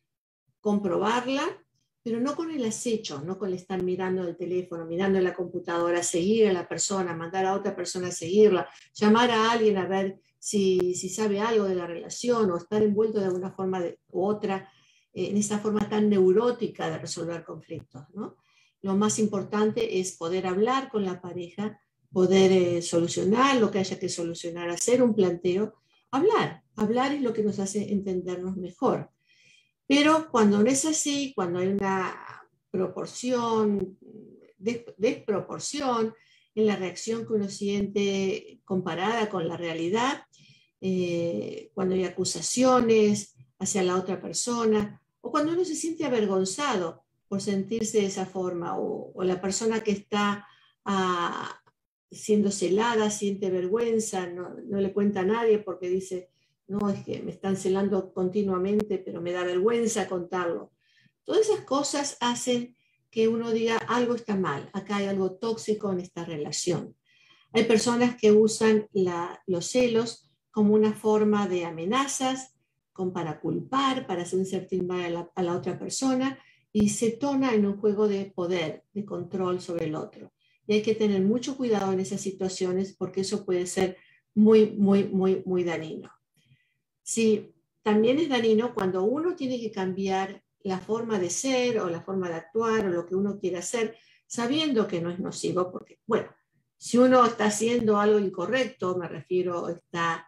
comprobarla 0.61 1.43
pero 2.03 2.21
no 2.21 2.37
con 2.37 2.51
el 2.51 2.65
acecho, 2.65 3.21
no 3.21 3.39
con 3.39 3.49
el 3.49 3.55
estar 3.55 3.83
mirando 3.83 4.27
el 4.27 4.37
teléfono, 4.37 4.87
mirando 4.87 5.21
la 5.21 5.35
computadora, 5.35 6.03
seguir 6.03 6.49
a 6.49 6.53
la 6.53 6.69
persona, 6.69 7.15
mandar 7.15 7.45
a 7.45 7.55
otra 7.55 7.75
persona 7.77 8.09
a 8.09 8.13
seguirla, 8.13 8.69
llamar 8.95 9.31
a 9.31 9.53
alguien 9.53 9.77
a 9.77 9.87
ver 9.87 10.19
si, 10.39 10.95
si 10.95 11.09
sabe 11.09 11.41
algo 11.41 11.65
de 11.65 11.75
la 11.75 11.87
relación 11.87 12.51
o 12.51 12.57
estar 12.57 12.83
envuelto 12.83 13.21
de 13.21 13.27
alguna 13.27 13.51
forma 13.51 13.83
u 14.11 14.25
otra 14.25 14.71
en 15.13 15.37
esa 15.37 15.59
forma 15.59 15.89
tan 15.89 16.09
neurótica 16.09 16.91
de 16.91 16.99
resolver 16.99 17.45
conflictos. 17.45 18.03
¿no? 18.15 18.37
Lo 18.83 18.97
más 18.97 19.19
importante 19.19 19.99
es 19.99 20.17
poder 20.17 20.47
hablar 20.47 20.89
con 20.91 21.05
la 21.05 21.21
pareja, 21.21 21.81
poder 22.13 22.53
eh, 22.53 22.83
solucionar 22.83 23.57
lo 23.57 23.71
que 23.71 23.81
haya 23.81 23.99
que 23.99 24.09
solucionar, 24.09 24.71
hacer 24.71 25.03
un 25.03 25.15
planteo, 25.15 25.75
hablar. 26.11 26.63
Hablar 26.77 27.13
es 27.13 27.23
lo 27.23 27.33
que 27.33 27.43
nos 27.43 27.59
hace 27.59 27.93
entendernos 27.93 28.57
mejor. 28.57 29.11
Pero 29.87 30.31
cuando 30.31 30.63
no 30.63 30.71
es 30.71 30.85
así, 30.85 31.33
cuando 31.35 31.59
hay 31.59 31.69
una 31.69 32.15
proporción, 32.71 33.99
desproporción 34.59 36.15
en 36.55 36.67
la 36.67 36.77
reacción 36.77 37.27
que 37.27 37.33
uno 37.33 37.49
siente 37.49 38.61
comparada 38.65 39.29
con 39.29 39.49
la 39.49 39.57
realidad, 39.57 40.23
eh, 40.81 41.71
cuando 41.75 41.95
hay 41.95 42.05
acusaciones 42.05 43.35
hacia 43.59 43.83
la 43.83 43.97
otra 43.97 44.21
persona, 44.21 45.01
o 45.21 45.31
cuando 45.31 45.53
uno 45.53 45.65
se 45.65 45.75
siente 45.75 46.05
avergonzado 46.05 47.03
por 47.29 47.41
sentirse 47.41 47.99
de 47.99 48.07
esa 48.07 48.27
forma, 48.27 48.79
o, 48.79 49.13
la 49.23 49.41
persona 49.41 49.81
que 49.81 49.91
está 49.93 50.47
ah, 50.85 51.61
siendo 52.11 52.51
celada 52.51 53.11
siente 53.11 53.51
vergüenza, 53.51 54.27
no, 54.27 54.55
no, 54.67 54.81
le 54.81 54.93
cuenta 54.93 55.21
a 55.21 55.25
nadie 55.25 55.59
porque 55.59 55.89
dice, 55.89 56.31
no 56.67 56.89
es 56.89 57.05
que 57.05 57.21
me 57.23 57.33
están 57.33 57.57
celando 57.57 58.13
continuamente, 58.13 58.99
pero 58.99 59.21
me 59.21 59.33
da 59.33 59.45
vergüenza 59.45 60.09
contarlo. 60.09 60.73
Todas 61.25 61.49
esas 61.49 61.65
cosas 61.65 62.17
hacen 62.21 62.77
que 63.11 63.29
uno 63.29 63.51
diga 63.51 63.77
algo 63.89 64.15
está 64.15 64.37
mal, 64.37 64.71
acá 64.73 64.97
hay 64.97 65.07
algo 65.07 65.33
tóxico 65.33 65.93
en 65.93 66.01
esta 66.01 66.25
relación. 66.25 66.95
Hay 67.53 67.65
personas 67.65 68.17
que 68.17 68.33
usan 68.33 68.89
los 69.47 69.67
celos 69.67 70.31
como 70.51 70.75
una 70.75 70.93
forma 70.93 71.49
de 71.49 71.65
amenazas, 71.65 72.55
como 72.99 73.13
para 73.13 73.39
culpar, 73.39 74.09
para 74.09 74.23
hacer 74.23 74.45
sentir 74.45 74.83
mal 74.83 75.05
a 75.05 75.09
la, 75.09 75.31
a 75.37 75.43
la 75.45 75.57
otra 75.57 75.79
persona 75.79 76.37
y 76.73 76.89
se 76.89 77.13
tona 77.13 77.55
en 77.55 77.65
un 77.65 77.77
juego 77.77 78.09
de 78.09 78.25
poder, 78.25 78.83
de 78.93 79.05
control 79.05 79.61
sobre 79.61 79.85
el 79.85 79.95
otro. 79.95 80.33
Y 80.67 80.73
hay 80.75 80.83
que 80.83 80.97
tener 80.97 81.23
mucho 81.23 81.57
cuidado 81.57 81.93
en 81.93 82.01
esas 82.01 82.21
situaciones 82.21 82.97
porque 82.99 83.21
eso 83.21 83.45
puede 83.45 83.69
ser 83.69 83.99
muy, 84.35 84.73
muy, 84.73 85.05
muy, 85.05 85.45
muy 85.47 85.63
dañino. 85.63 86.11
Sí, 87.05 87.55
también 87.85 88.19
es 88.19 88.29
dañino 88.29 88.75
cuando 88.75 89.05
uno 89.05 89.37
tiene 89.37 89.61
que 89.61 89.71
cambiar 89.71 90.43
la 90.65 90.81
forma 90.81 91.21
de 91.21 91.31
ser 91.31 91.79
o 91.79 91.89
la 91.89 92.03
forma 92.03 92.29
de 92.29 92.35
actuar 92.35 92.85
o 92.85 92.91
lo 92.91 93.07
que 93.07 93.15
uno 93.15 93.39
quiere 93.39 93.59
hacer, 93.59 93.97
sabiendo 94.27 94.89
que 94.89 95.01
no 95.01 95.11
es 95.11 95.21
nocivo, 95.21 95.71
porque, 95.71 96.01
bueno, 96.05 96.29
si 96.77 96.99
uno 96.99 97.25
está 97.25 97.45
haciendo 97.45 97.97
algo 97.97 98.19
incorrecto, 98.19 98.97
me 98.99 99.07
refiero, 99.07 99.69
está 99.69 100.27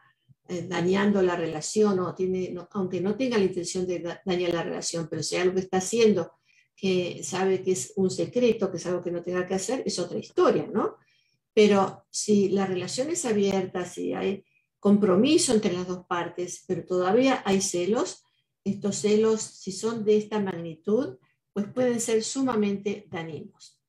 eh, 0.50 0.66
dañando 0.68 1.22
la 1.22 1.36
relación 1.36 2.00
o 2.00 2.12
tiene, 2.12 2.52
aunque 2.72 3.00
no 3.00 3.14
tenga 3.14 3.38
la 3.38 3.44
intención 3.44 3.86
de 3.86 4.18
dañar 4.24 4.52
la 4.52 4.64
relación, 4.64 5.06
pero 5.08 5.22
si 5.22 5.36
algo 5.36 5.54
que 5.54 5.60
está 5.60 5.76
haciendo 5.76 6.32
que 6.74 7.22
sabe 7.22 7.62
que 7.62 7.72
es 7.72 7.92
un 7.94 8.10
secreto, 8.10 8.68
que 8.68 8.78
es 8.78 8.86
algo 8.86 9.00
que 9.00 9.12
no 9.12 9.22
tenga 9.22 9.46
que 9.46 9.54
hacer, 9.54 9.84
es 9.86 9.98
otra 10.00 10.18
historia, 10.18 10.66
¿no? 10.66 10.96
Pero 11.54 12.04
si 12.10 12.48
la 12.48 12.66
relación 12.66 13.10
es 13.10 13.24
abierta, 13.26 13.84
si 13.84 14.12
hay 14.12 14.44
compromiso 14.80 15.52
entre 15.52 15.72
las 15.72 15.86
dos 15.86 16.04
partes, 16.06 16.64
pero 16.66 16.84
todavía 16.84 17.42
hay 17.44 17.60
celos. 17.60 18.24
Estos 18.64 18.96
celos, 18.96 19.42
si 19.42 19.70
son 19.70 20.04
de 20.04 20.16
esta 20.16 20.40
magnitud, 20.40 21.18
pues 21.52 21.66
pueden 21.72 22.00
ser 22.00 22.24
sumamente 22.24 23.06
dañinos. 23.08 23.80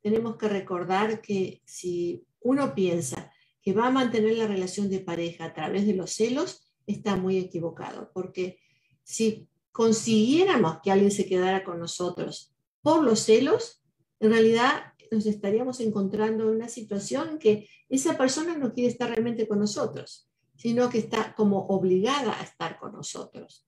Tenemos 0.00 0.36
que 0.36 0.48
recordar 0.48 1.20
que 1.20 1.60
si 1.64 2.24
uno 2.40 2.72
piensa 2.72 3.32
que 3.64 3.72
va 3.72 3.86
a 3.86 3.90
mantener 3.90 4.36
la 4.36 4.46
relación 4.46 4.90
de 4.90 5.00
pareja 5.00 5.46
a 5.46 5.54
través 5.54 5.86
de 5.86 5.94
los 5.94 6.12
celos, 6.12 6.72
está 6.86 7.16
muy 7.16 7.38
equivocado, 7.38 8.10
porque 8.12 8.58
si 9.02 9.48
consiguiéramos 9.72 10.78
que 10.82 10.90
alguien 10.90 11.10
se 11.10 11.26
quedara 11.26 11.64
con 11.64 11.78
nosotros 11.78 12.54
por 12.82 13.02
los 13.02 13.20
celos, 13.20 13.82
en 14.20 14.30
realidad 14.30 14.92
nos 15.10 15.26
estaríamos 15.26 15.80
encontrando 15.80 16.44
en 16.44 16.56
una 16.56 16.68
situación 16.68 17.38
que 17.38 17.68
esa 17.88 18.18
persona 18.18 18.56
no 18.56 18.72
quiere 18.72 18.90
estar 18.90 19.08
realmente 19.08 19.48
con 19.48 19.60
nosotros 19.60 20.28
sino 20.56 20.88
que 20.88 20.98
está 20.98 21.34
como 21.34 21.66
obligada 21.66 22.38
a 22.38 22.42
estar 22.42 22.78
con 22.78 22.92
nosotros. 22.92 23.66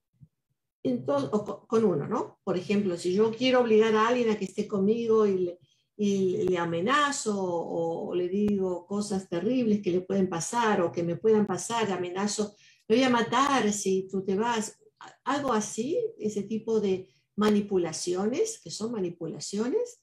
Entonces, 0.83 1.31
con 1.67 1.85
uno, 1.85 2.07
¿no? 2.07 2.39
Por 2.45 2.57
ejemplo, 2.57 2.97
si 2.97 3.13
yo 3.13 3.33
quiero 3.33 3.61
obligar 3.61 3.95
a 3.95 4.09
alguien 4.09 4.31
a 4.31 4.39
que 4.39 4.45
esté 4.45 4.69
conmigo 4.69 5.27
y 5.27 5.57
y 5.97 6.49
le 6.49 6.59
amenazo 6.59 7.35
o, 7.39 8.15
le 8.15 8.29
digo 8.29 8.87
cosas 8.87 9.29
terribles 9.29 9.81
que 9.81 9.91
le 9.91 10.03
pueden 10.03 10.29
pasar 10.29 10.83
o 10.83 10.93
que 10.93 11.03
me 11.03 11.17
puedan 11.17 11.47
pasar, 11.47 11.91
amenazo, 11.91 12.55
me 12.89 12.97
voy 12.97 13.05
a 13.05 13.11
matar 13.11 13.73
si 13.73 14.07
tú 14.09 14.25
te 14.25 14.35
vas, 14.35 14.79
algo 15.25 15.53
así, 15.53 15.99
ese 16.19 16.43
tipo 16.43 16.81
de 16.81 17.09
manipulaciones, 17.37 18.61
que 18.63 18.71
son 18.71 18.93
manipulaciones, 18.93 20.01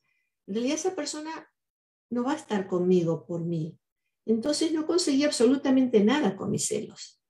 en 0.48 0.56
realidad 0.56 0.76
esa 0.76 0.96
persona 0.96 1.50
no 2.10 2.24
va 2.24 2.34
a 2.34 2.38
estar 2.38 2.68
conmigo 2.68 3.26
por 3.26 3.42
mí. 3.42 3.78
Entonces 4.26 4.72
no 4.72 4.86
conseguí 4.86 5.24
absolutamente 5.24 6.04
nada 6.04 6.36
con 6.36 6.52
mis 6.52 6.68
celos. 6.68 7.22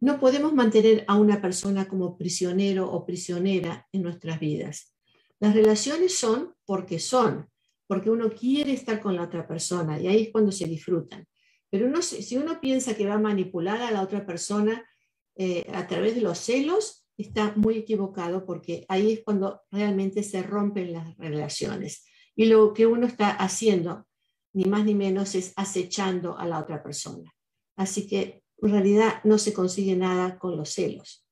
No 0.00 0.18
podemos 0.18 0.52
mantener 0.52 1.04
a 1.06 1.16
una 1.16 1.40
persona 1.40 1.86
como 1.86 2.16
prisionero 2.16 2.90
o 2.90 3.06
prisionera 3.06 3.86
en 3.92 4.02
nuestras 4.02 4.40
vidas. 4.40 4.94
Las 5.38 5.54
relaciones 5.54 6.16
son 6.16 6.54
porque 6.64 6.98
son, 6.98 7.48
porque 7.86 8.10
uno 8.10 8.30
quiere 8.30 8.72
estar 8.72 9.00
con 9.00 9.16
la 9.16 9.22
otra 9.22 9.46
persona 9.46 10.00
y 10.00 10.06
ahí 10.06 10.22
es 10.22 10.32
cuando 10.32 10.52
se 10.52 10.66
disfrutan. 10.66 11.26
Pero 11.70 11.86
uno, 11.86 12.02
si 12.02 12.36
uno 12.36 12.60
piensa 12.60 12.94
que 12.94 13.06
va 13.06 13.14
a 13.14 13.18
manipular 13.18 13.80
a 13.80 13.90
la 13.90 14.02
otra 14.02 14.26
persona 14.26 14.84
eh, 15.36 15.66
a 15.72 15.86
través 15.86 16.14
de 16.14 16.20
los 16.20 16.38
celos, 16.38 17.06
está 17.16 17.54
muy 17.56 17.78
equivocado 17.78 18.44
porque 18.44 18.84
ahí 18.88 19.12
es 19.12 19.22
cuando 19.24 19.62
realmente 19.70 20.22
se 20.22 20.42
rompen 20.42 20.92
las 20.92 21.16
relaciones. 21.16 22.04
Y 22.34 22.46
lo 22.46 22.72
que 22.72 22.86
uno 22.86 23.06
está 23.06 23.30
haciendo, 23.30 24.06
ni 24.52 24.64
más 24.64 24.84
ni 24.84 24.94
menos, 24.94 25.34
es 25.34 25.52
acechando 25.56 26.36
a 26.36 26.46
la 26.46 26.58
otra 26.58 26.82
persona. 26.82 27.32
Así 27.76 28.06
que 28.06 28.42
en 28.58 28.70
realidad 28.70 29.20
no 29.24 29.38
se 29.38 29.52
consigue 29.52 29.96
nada 29.96 30.38
con 30.38 30.56
los 30.56 30.70
celos. 30.70 31.26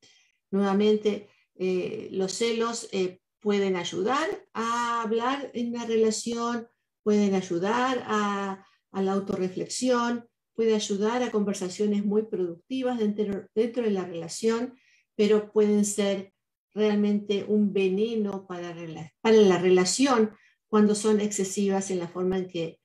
Nuevamente, 0.51 1.29
eh, 1.57 2.09
los 2.13 2.33
celos 2.33 2.89
eh, 2.93 3.21
pueden 3.41 3.77
ayudar 3.77 4.47
a 4.53 5.03
hablar 5.03 5.51
en 5.55 5.73
la 5.73 5.85
relación, 5.87 6.69
pueden 7.03 7.35
ayudar 7.35 8.05
a, 8.07 8.67
la 8.93 9.13
autorreflexión, 9.13 10.29
puede 10.55 10.75
ayudar 10.75 11.23
a 11.23 11.31
conversaciones 11.31 12.05
muy 12.05 12.25
productivas 12.25 12.99
dentro, 12.99 13.47
de 13.55 13.91
la 13.91 14.05
relación, 14.05 14.75
pero 15.15 15.51
pueden 15.53 15.85
ser 15.85 16.35
realmente 16.75 17.45
un 17.47 17.73
veneno 17.73 18.47
para, 18.47 18.75
la 18.75 19.59
relación 19.59 20.33
cuando 20.69 20.95
son 20.95 21.21
excesivas 21.21 21.91
en 21.91 21.99
la 21.99 22.09
forma 22.09 22.39
en 22.39 22.49
que, 22.49 22.79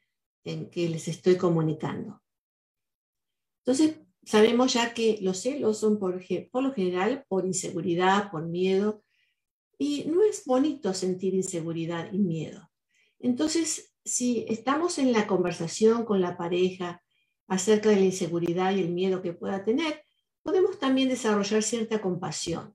les 0.44 1.08
estoy 1.08 1.38
comunicando. 1.38 2.22
Entonces, 3.64 4.00
sabemos 4.24 4.74
ya 4.74 4.94
que 4.94 5.18
los 5.22 5.40
celos 5.40 5.80
son 5.80 5.98
por 6.00 6.14
lo 6.14 6.74
general 6.74 7.26
por 7.28 7.46
inseguridad, 7.46 8.32
por 8.32 8.46
miedo, 8.46 9.05
y 9.78 10.06
no 10.06 10.24
es 10.24 10.44
bonito 10.46 10.94
sentir 10.94 11.34
inseguridad 11.34 12.12
y 12.12 12.20
miedo. 12.20 12.70
Entonces, 13.20 13.94
si 14.04 14.46
estamos 14.48 15.00
en 15.00 15.12
la 15.12 15.28
conversación 15.28 16.06
con 16.06 16.22
la 16.22 16.38
pareja 16.38 17.02
acerca 17.48 17.90
de 17.90 17.98
la 17.98 18.06
inseguridad 18.06 18.76
y 18.76 18.82
el 18.82 18.90
miedo 18.90 19.22
que 19.22 19.34
pueda 19.34 19.64
tener, 19.64 20.04
podemos 20.44 20.80
también 20.80 21.10
desarrollar 21.10 21.64
cierta 21.64 22.02
compasión. 22.02 22.74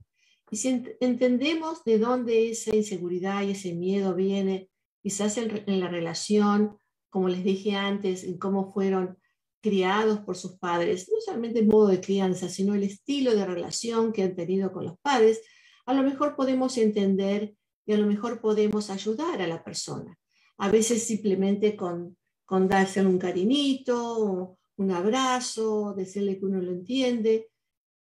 Y 0.50 0.56
si 0.56 0.82
entendemos 1.00 1.84
de 1.84 1.98
dónde 1.98 2.50
esa 2.50 2.74
inseguridad 2.74 3.42
y 3.42 3.52
ese 3.52 3.72
miedo 3.74 4.14
viene, 4.14 4.68
quizás 5.02 5.38
en, 5.38 5.62
en 5.66 5.80
la 5.80 5.88
relación, 5.88 6.76
como 7.08 7.28
les 7.28 7.44
dije 7.44 7.76
antes, 7.76 8.24
en 8.24 8.38
cómo 8.38 8.72
fueron 8.72 9.16
criados 9.60 10.20
por 10.20 10.36
sus 10.36 10.58
padres, 10.58 11.08
no 11.12 11.20
solamente 11.20 11.60
el 11.60 11.66
modo 11.66 11.88
de 11.88 12.00
crianza, 12.00 12.48
sino 12.48 12.74
el 12.74 12.82
estilo 12.82 13.34
de 13.34 13.46
relación 13.46 14.12
que 14.12 14.22
han 14.22 14.34
tenido 14.34 14.72
con 14.72 14.84
los 14.84 14.98
padres, 14.98 15.42
a 15.90 15.94
lo 15.94 16.02
mejor 16.02 16.36
podemos 16.36 16.78
entender 16.78 17.54
y 17.84 17.92
a 17.92 17.98
lo 17.98 18.06
mejor 18.06 18.40
podemos 18.40 18.90
ayudar 18.90 19.42
a 19.42 19.46
la 19.48 19.64
persona. 19.64 20.16
A 20.58 20.70
veces 20.70 21.04
simplemente 21.04 21.76
con, 21.76 22.16
con 22.44 22.68
darse 22.68 23.04
un 23.04 23.18
cariñito, 23.18 24.56
un 24.76 24.90
abrazo, 24.92 25.94
decirle 25.96 26.38
que 26.38 26.46
uno 26.46 26.60
lo 26.60 26.70
entiende, 26.70 27.50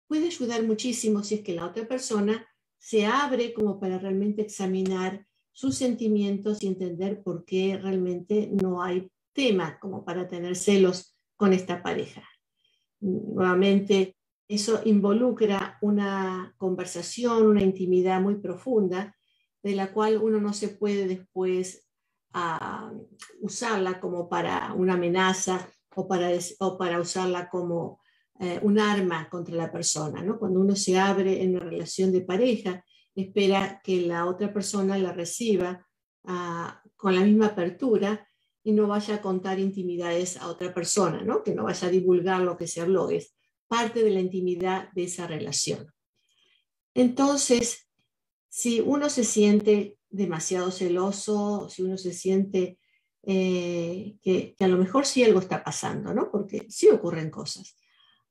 puede 0.09 0.27
ayudar 0.27 0.65
muchísimo 0.65 1.23
si 1.23 1.37
es 1.37 1.43
que 1.43 1.55
la 1.55 1.67
otra 1.67 1.87
persona 1.87 2.45
se 2.79 3.07
abre 3.07 3.53
como 3.53 3.79
para 3.79 3.99
realmente 3.99 4.43
examinar 4.43 5.27
sus 5.53 5.77
sentimientos 5.77 6.63
y 6.63 6.67
entender 6.67 7.23
por 7.23 7.45
qué 7.45 7.79
realmente 7.81 8.51
no 8.53 8.83
hay 8.83 9.11
tema 9.33 9.79
como 9.79 10.05
para 10.05 10.29
tener 10.29 10.57
celos 10.57 11.17
con 11.37 11.53
esta 11.53 11.83
pareja. 11.83 12.23
Nuevamente, 13.01 14.17
eso 14.49 14.81
involucra 14.87 15.79
una 15.83 16.55
conversación, 16.57 17.47
una 17.47 17.63
intimidad 17.63 18.21
muy 18.21 18.37
profunda, 18.37 19.15
de 19.63 19.75
la 19.75 19.93
cual 19.93 20.19
uno 20.19 20.41
no 20.41 20.55
se 20.55 20.69
puede 20.69 21.07
después 21.07 21.87
ah, 22.33 22.91
usarla 23.41 24.01
como 24.01 24.29
para 24.29 24.73
una 24.73 24.95
amenaza 24.95 25.69
o 25.95 26.09
para, 26.09 26.31
o 26.61 26.79
para 26.79 27.01
usarla 27.01 27.51
como 27.51 28.01
eh, 28.41 28.59
un 28.63 28.79
arma 28.79 29.29
contra 29.29 29.55
la 29.55 29.71
persona. 29.71 30.23
¿no? 30.23 30.39
Cuando 30.39 30.61
uno 30.61 30.75
se 30.75 30.99
abre 30.99 31.43
en 31.43 31.57
una 31.57 31.67
relación 31.67 32.11
de 32.11 32.23
pareja, 32.23 32.83
espera 33.15 33.81
que 33.85 34.03
la 34.03 34.27
otra 34.27 34.53
persona 34.53 34.97
la 34.97 35.13
reciba 35.13 35.87
ah, 36.25 36.81
con 36.97 37.15
la 37.15 37.21
misma 37.21 37.47
apertura 37.47 38.27
y 38.63 38.73
no 38.73 38.87
vaya 38.87 39.17
a 39.17 39.23
contar 39.23 39.59
intimidades 39.59 40.37
a 40.37 40.49
otra 40.49 40.73
persona, 40.73 41.23
¿no? 41.23 41.43
que 41.43 41.55
no 41.55 41.65
vaya 41.65 41.89
a 41.89 41.91
divulgar 41.91 42.41
lo 42.41 42.57
que 42.57 42.67
se 42.67 42.81
habló, 42.81 43.11
es 43.11 43.38
parte 43.69 44.03
de 44.03 44.11
la 44.11 44.21
intimidad 44.21 44.91
de 44.93 45.05
esa 45.05 45.27
relación. 45.27 45.93
Entonces, 46.95 47.89
si 48.49 48.81
uno 48.81 49.09
se 49.11 49.25
siente 49.25 49.99
demasiado 50.11 50.71
celoso, 50.71 51.69
si 51.69 51.83
uno 51.83 51.99
se 51.99 52.13
siente 52.13 52.79
eh, 53.23 54.17
que, 54.23 54.57
a 54.59 54.69
lo 54.69 54.79
mejor 54.79 55.07
sí 55.07 55.23
algo 55.23 55.41
está 55.41 55.63
pasando, 55.63 56.15
¿no? 56.15 56.31
porque 56.31 56.67
sí 56.71 56.89
ocurren 56.89 57.31
cosas. 57.31 57.77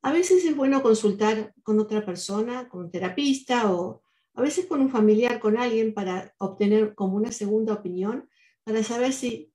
A 0.01 0.11
veces 0.11 0.43
es 0.43 0.55
bueno 0.55 0.81
consultar 0.81 1.53
con 1.63 1.79
otra 1.79 2.05
persona, 2.05 2.67
con 2.67 2.85
un 2.85 2.91
terapista 2.91 3.71
o 3.71 4.01
a 4.33 4.41
veces 4.41 4.65
con 4.65 4.81
un 4.81 4.89
familiar, 4.89 5.39
con 5.39 5.57
alguien 5.57 5.93
para 5.93 6.33
obtener 6.37 6.93
como 6.93 7.15
una 7.15 7.31
segunda 7.31 7.73
opinión, 7.73 8.29
para 8.63 8.83
saber 8.83 9.13
si 9.13 9.51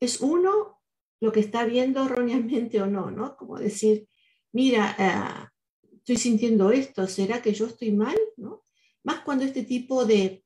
es 0.00 0.20
uno 0.20 0.80
lo 1.20 1.32
que 1.32 1.40
está 1.40 1.64
viendo 1.64 2.04
erróneamente 2.04 2.80
o 2.82 2.86
no, 2.86 3.10
¿no? 3.10 3.36
Como 3.36 3.58
decir, 3.58 4.08
mira, 4.54 4.96
eh, 4.98 5.96
estoy 5.96 6.16
sintiendo 6.16 6.70
esto, 6.70 7.06
¿será 7.06 7.42
que 7.42 7.52
yo 7.52 7.66
estoy 7.66 7.92
mal? 7.92 8.16
¿no? 8.36 8.62
Más 9.02 9.20
cuando 9.20 9.44
este 9.44 9.64
tipo 9.64 10.06
de, 10.06 10.44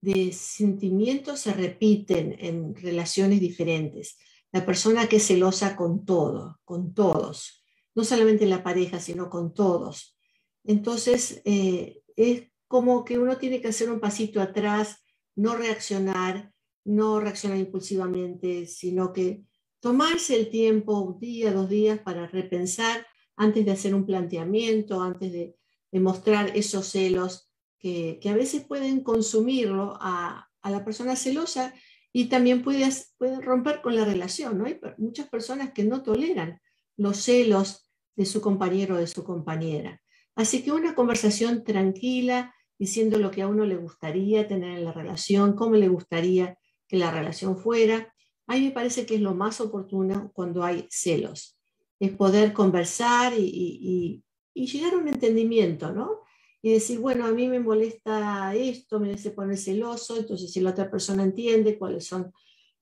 de 0.00 0.32
sentimientos 0.32 1.40
se 1.40 1.52
repiten 1.52 2.34
en 2.38 2.74
relaciones 2.74 3.40
diferentes. 3.40 4.16
La 4.50 4.66
persona 4.66 5.06
que 5.06 5.16
es 5.16 5.26
celosa 5.26 5.76
con 5.76 6.04
todo, 6.04 6.60
con 6.64 6.94
todos, 6.94 7.64
no 7.94 8.04
solamente 8.04 8.46
la 8.46 8.62
pareja, 8.62 9.00
sino 9.00 9.28
con 9.28 9.54
todos. 9.54 10.18
Entonces, 10.64 11.42
eh, 11.44 12.02
es 12.16 12.44
como 12.68 13.04
que 13.04 13.18
uno 13.18 13.36
tiene 13.36 13.60
que 13.60 13.68
hacer 13.68 13.90
un 13.90 14.00
pasito 14.00 14.40
atrás, 14.40 15.04
no 15.36 15.56
reaccionar, 15.56 16.52
no 16.84 17.20
reaccionar 17.20 17.58
impulsivamente, 17.58 18.66
sino 18.66 19.12
que 19.12 19.44
tomarse 19.80 20.36
el 20.36 20.48
tiempo, 20.48 21.00
un 21.00 21.18
día, 21.18 21.52
dos 21.52 21.68
días, 21.68 21.98
para 21.98 22.26
repensar 22.26 23.06
antes 23.36 23.64
de 23.64 23.72
hacer 23.72 23.94
un 23.94 24.06
planteamiento, 24.06 25.00
antes 25.00 25.32
de, 25.32 25.56
mostrar 26.00 26.56
esos 26.56 26.86
celos 26.86 27.50
que, 27.78 28.18
a 28.24 28.34
veces 28.34 28.64
pueden 28.64 29.02
consumirlo 29.02 29.98
a, 30.00 30.48
la 30.64 30.84
persona 30.84 31.16
celosa 31.16 31.74
y 32.12 32.26
también 32.26 32.62
puede, 32.62 32.88
puede 33.18 33.40
romper 33.40 33.82
con 33.82 33.96
la 33.96 34.04
relación. 34.04 34.64
Hay 34.64 34.80
muchas 34.96 35.28
personas 35.28 35.72
que 35.72 35.84
no 35.84 36.02
toleran 36.02 36.60
los 36.96 37.18
celos 37.18 37.90
de 38.16 38.24
su 38.24 38.40
compañero 38.40 38.94
o 38.94 38.98
de 38.98 39.06
su 39.06 39.24
compañera. 39.24 40.00
Así 40.34 40.62
que 40.62 40.72
una 40.72 40.94
conversación 40.94 41.62
tranquila, 41.64 42.54
diciendo 42.78 43.18
lo 43.18 43.30
que 43.30 43.42
a 43.42 43.48
uno 43.48 43.64
le 43.66 43.76
gustaría 43.76 44.48
tener 44.48 44.78
en 44.78 44.84
la 44.84 44.92
relación, 44.92 45.54
cómo 45.54 45.76
le 45.76 45.88
gustaría 45.88 46.58
que 46.88 46.96
la 46.96 47.10
relación 47.10 47.58
fuera. 47.58 48.14
A 48.46 48.54
mí 48.54 48.66
me 48.66 48.70
parece 48.70 49.06
que 49.06 49.16
es 49.16 49.20
lo 49.20 49.34
más 49.34 49.60
oportuno 49.60 50.30
cuando 50.34 50.64
hay 50.64 50.86
celos, 50.90 51.58
es 52.02 52.10
poder 52.16 52.52
conversar 52.52 53.32
y, 53.38 54.24
llegar 54.54 54.94
a 54.94 54.98
un 54.98 55.06
entendimiento, 55.06 55.92
¿no? 55.92 56.22
Y 56.60 56.72
decir, 56.72 56.98
bueno, 56.98 57.26
a 57.26 57.30
mí 57.30 57.46
me 57.46 57.60
molesta 57.60 58.52
esto, 58.56 58.98
me 58.98 59.12
hace 59.12 59.30
poner 59.30 59.56
celoso, 59.56 60.16
entonces 60.16 60.52
si 60.52 60.60
la 60.60 60.70
otra 60.70 60.90
persona 60.90 61.22
entiende 61.22 61.78
cuáles 61.78 62.04
son 62.04 62.32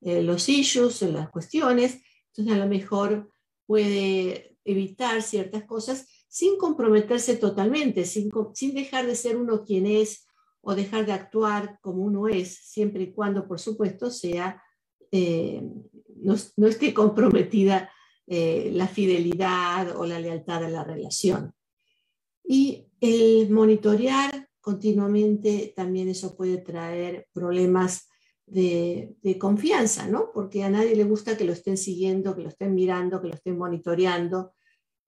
eh, 0.00 0.22
los 0.22 0.48
issues, 0.48 1.02
las 1.02 1.28
cuestiones, 1.28 2.00
entonces 2.28 2.54
a 2.54 2.64
lo 2.64 2.66
mejor 2.66 3.30
puede 3.66 4.56
evitar 4.64 5.20
ciertas 5.20 5.64
cosas 5.64 6.08
sin 6.26 6.56
comprometerse 6.56 7.36
totalmente, 7.36 8.06
sin, 8.06 8.30
sin 8.54 8.74
dejar 8.74 9.06
de 9.06 9.16
ser 9.16 9.36
uno 9.36 9.64
quien 9.66 9.84
es 9.84 10.26
o 10.62 10.74
dejar 10.74 11.04
de 11.04 11.12
actuar 11.12 11.78
como 11.82 12.04
uno 12.04 12.26
es, 12.26 12.56
siempre 12.56 13.02
y 13.02 13.12
cuando, 13.12 13.46
por 13.46 13.60
supuesto, 13.60 14.10
sea, 14.10 14.62
eh, 15.12 15.62
no, 16.16 16.66
esté 16.66 16.94
comprometida 16.94 17.90
eh, 18.32 18.70
la 18.72 18.86
fidelidad 18.86 19.96
o 19.96 20.06
la 20.06 20.20
lealtad 20.20 20.62
a 20.62 20.68
la 20.68 20.84
relación. 20.84 21.52
Y 22.44 22.86
el 23.00 23.50
monitorear 23.50 24.48
continuamente, 24.60 25.72
también 25.74 26.08
eso 26.08 26.36
puede 26.36 26.58
traer 26.58 27.26
problemas 27.32 28.08
de, 28.46 29.16
confianza, 29.40 30.06
¿no? 30.06 30.30
Porque 30.32 30.62
a 30.62 30.70
nadie 30.70 30.94
le 30.94 31.02
gusta 31.02 31.36
que 31.36 31.44
lo 31.44 31.52
estén 31.52 31.76
siguiendo, 31.76 32.36
que 32.36 32.42
lo 32.42 32.50
estén 32.50 32.72
mirando, 32.72 33.20
que 33.20 33.28
lo 33.30 33.34
estén 33.34 33.58
monitoreando. 33.58 34.52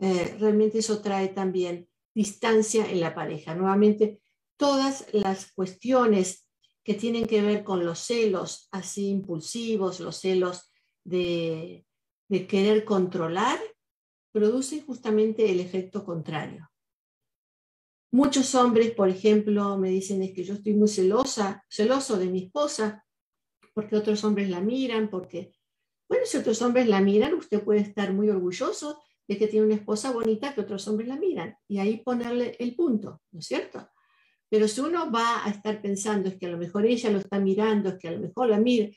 Eh, 0.01 0.37
realmente 0.41 0.79
eso 0.79 1.01
trae 1.01 1.29
también 1.29 1.89
distancia 2.13 2.91
en 2.91 2.99
la 2.99 3.15
pareja. 3.15 3.55
Nuevamente, 3.55 4.21
todas 4.57 5.07
las 5.13 5.53
cuestiones 5.53 6.49
que 6.83 6.95
tienen 6.95 7.27
que 7.27 7.41
ver 7.41 7.63
con 7.63 7.87
los 7.87 8.01
celos 8.01 8.67
así 8.73 9.11
impulsivos, 9.11 10.01
los 10.01 10.17
celos 10.17 10.73
de, 11.05 11.85
de 12.33 12.47
querer 12.47 12.87
controlar, 12.87 13.61
producen 14.33 14.87
justamente 14.87 15.51
el 15.51 15.61
efecto 15.61 16.03
contrario. 16.03 16.67
Muchos 18.11 18.55
hombres, 18.55 18.93
por 18.93 19.11
ejemplo, 19.11 19.77
me 19.77 19.91
dicen 19.91 20.23
es 20.23 20.33
que 20.33 20.43
yo 20.43 20.55
estoy 20.55 20.73
muy 20.73 20.89
celosa, 20.89 21.63
celoso 21.69 22.19
de 22.19 22.31
mi 22.31 22.45
esposa, 22.45 23.05
porque 23.75 23.97
otros 23.97 24.25
hombres 24.25 24.49
la 24.49 24.63
miran, 24.63 25.11
porque, 25.11 25.53
bueno, 26.09 26.25
si 26.25 26.39
otros 26.39 26.63
hombres 26.63 26.89
la 26.89 27.03
miran, 27.03 27.35
usted 27.35 27.63
puede 27.63 27.81
estar 27.81 28.15
muy 28.15 28.31
orgulloso 28.31 29.03
de 29.29 29.37
que 29.37 29.47
tiene 29.47 29.67
una 29.67 29.75
esposa 29.75 30.11
bonita 30.11 30.55
que 30.55 30.63
otros 30.63 30.89
hombres 30.89 31.09
la 31.09 31.17
miran, 31.17 31.55
y 31.69 31.81
ahí 31.81 31.99
ponerle 31.99 32.57
el 32.59 32.75
punto, 32.75 33.21
¿no 33.31 33.41
es 33.41 33.47
cierto? 33.47 33.91
Pero 34.49 34.67
si 34.69 34.81
uno 34.81 35.11
va 35.11 35.45
a 35.45 35.51
estar 35.51 35.83
pensando 35.83 36.31
es 36.31 36.39
que 36.39 36.47
a 36.47 36.51
lo 36.51 36.57
mejor 36.57 36.87
ella 36.87 37.11
lo 37.11 37.19
está 37.19 37.39
mirando, 37.39 37.91
es 37.91 37.99
que 37.99 38.09
a 38.09 38.13
lo 38.13 38.21
mejor 38.21 38.49
la 38.49 38.59
mira, 38.59 38.89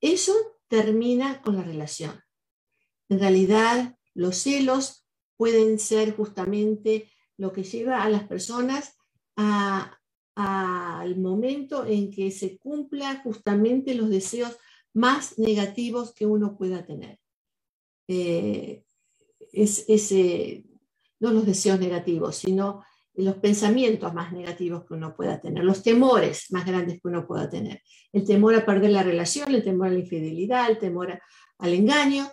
eso 0.00 0.34
termina 0.68 1.42
con 1.42 1.56
la 1.56 1.64
relación. 1.64 2.23
En 3.14 3.20
realidad, 3.20 3.96
los 4.14 4.38
celos 4.38 5.06
pueden 5.36 5.78
ser 5.78 6.16
justamente 6.16 7.08
lo 7.36 7.52
que 7.52 7.62
lleva 7.62 8.02
a 8.02 8.08
las 8.08 8.24
personas 8.24 8.96
al 9.36 11.16
momento 11.16 11.86
en 11.86 12.10
que 12.10 12.32
se 12.32 12.58
cumpla 12.58 13.20
justamente 13.22 13.94
los 13.94 14.10
deseos 14.10 14.56
más 14.94 15.38
negativos 15.38 16.12
que 16.12 16.26
uno 16.26 16.58
pueda 16.58 16.84
tener. 16.84 17.20
Eh, 18.08 18.82
es, 19.52 19.86
no 21.20 21.30
los 21.30 21.46
deseos 21.46 21.78
negativos, 21.78 22.34
sino 22.34 22.82
los 23.14 23.36
pensamientos 23.36 24.12
más 24.12 24.32
negativos 24.32 24.86
que 24.86 24.94
uno 24.94 25.14
pueda 25.14 25.40
tener, 25.40 25.62
los 25.62 25.84
temores 25.84 26.50
más 26.50 26.66
grandes 26.66 27.00
que 27.00 27.06
uno 27.06 27.28
pueda 27.28 27.48
tener. 27.48 27.80
El 28.12 28.24
temor 28.24 28.56
a 28.56 28.66
perder 28.66 28.90
la 28.90 29.04
relación, 29.04 29.54
el 29.54 29.62
temor 29.62 29.86
a 29.86 29.90
la 29.90 30.00
infidelidad, 30.00 30.68
el 30.68 30.78
temor 30.78 31.16
al 31.58 31.74
engaño. 31.74 32.28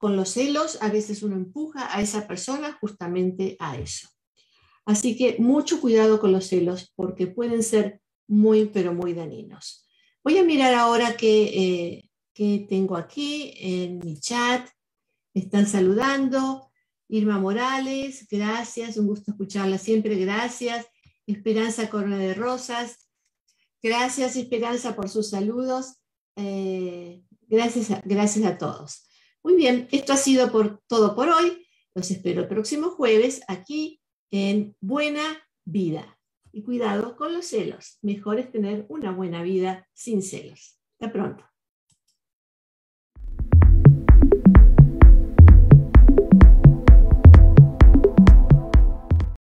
Con 0.00 0.16
los 0.16 0.30
celos 0.30 0.78
a 0.80 0.88
veces 0.88 1.22
uno 1.22 1.36
empuja 1.36 1.94
a 1.94 2.00
esa 2.00 2.26
persona 2.26 2.72
justamente 2.80 3.58
a 3.58 3.76
eso. 3.76 4.08
Así 4.86 5.14
que 5.14 5.36
mucho 5.38 5.78
cuidado 5.78 6.18
con 6.18 6.32
los 6.32 6.46
celos 6.46 6.90
porque 6.96 7.26
pueden 7.26 7.62
ser 7.62 8.00
muy, 8.26 8.64
pero 8.64 8.94
muy 8.94 9.12
dañinos. 9.12 9.86
Voy 10.24 10.38
a 10.38 10.42
mirar 10.42 10.72
ahora 10.72 11.18
qué, 11.18 12.08
eh, 12.34 12.66
tengo 12.66 12.96
aquí 12.96 13.52
en 13.58 13.98
mi 13.98 14.18
chat. 14.18 14.66
Están 15.34 15.66
saludando. 15.66 16.70
Irma 17.06 17.38
Morales, 17.38 18.26
gracias, 18.30 18.96
un 18.96 19.06
gusto 19.06 19.32
escucharla 19.32 19.76
siempre, 19.76 20.14
gracias. 20.14 20.86
Esperanza 21.26 21.90
Corona 21.90 22.16
de 22.16 22.32
Rosas, 22.32 23.10
gracias 23.82 24.36
Esperanza 24.36 24.96
por 24.96 25.10
sus 25.10 25.28
saludos. 25.28 25.96
Eh, 26.36 27.22
gracias, 27.48 28.00
gracias 28.06 28.46
a 28.46 28.56
todos. 28.56 29.09
Muy 29.42 29.56
bien, 29.56 29.88
esto 29.90 30.12
ha 30.12 30.16
sido 30.16 30.50
por, 30.52 30.80
todo 30.86 31.14
por 31.14 31.28
hoy. 31.28 31.66
Los 31.94 32.10
espero 32.10 32.42
el 32.42 32.48
próximo 32.48 32.90
jueves 32.90 33.42
aquí 33.48 34.00
en 34.30 34.76
buena 34.80 35.22
vida. 35.64 36.18
Y 36.52 36.62
cuidado 36.62 37.16
con 37.16 37.32
los 37.32 37.46
celos. 37.46 37.98
Mejor 38.02 38.40
es 38.40 38.50
tener 38.50 38.84
una 38.88 39.12
buena 39.12 39.42
vida 39.42 39.88
sin 39.94 40.22
celos. 40.22 40.78
Hasta 40.98 41.12
pronto. 41.12 41.49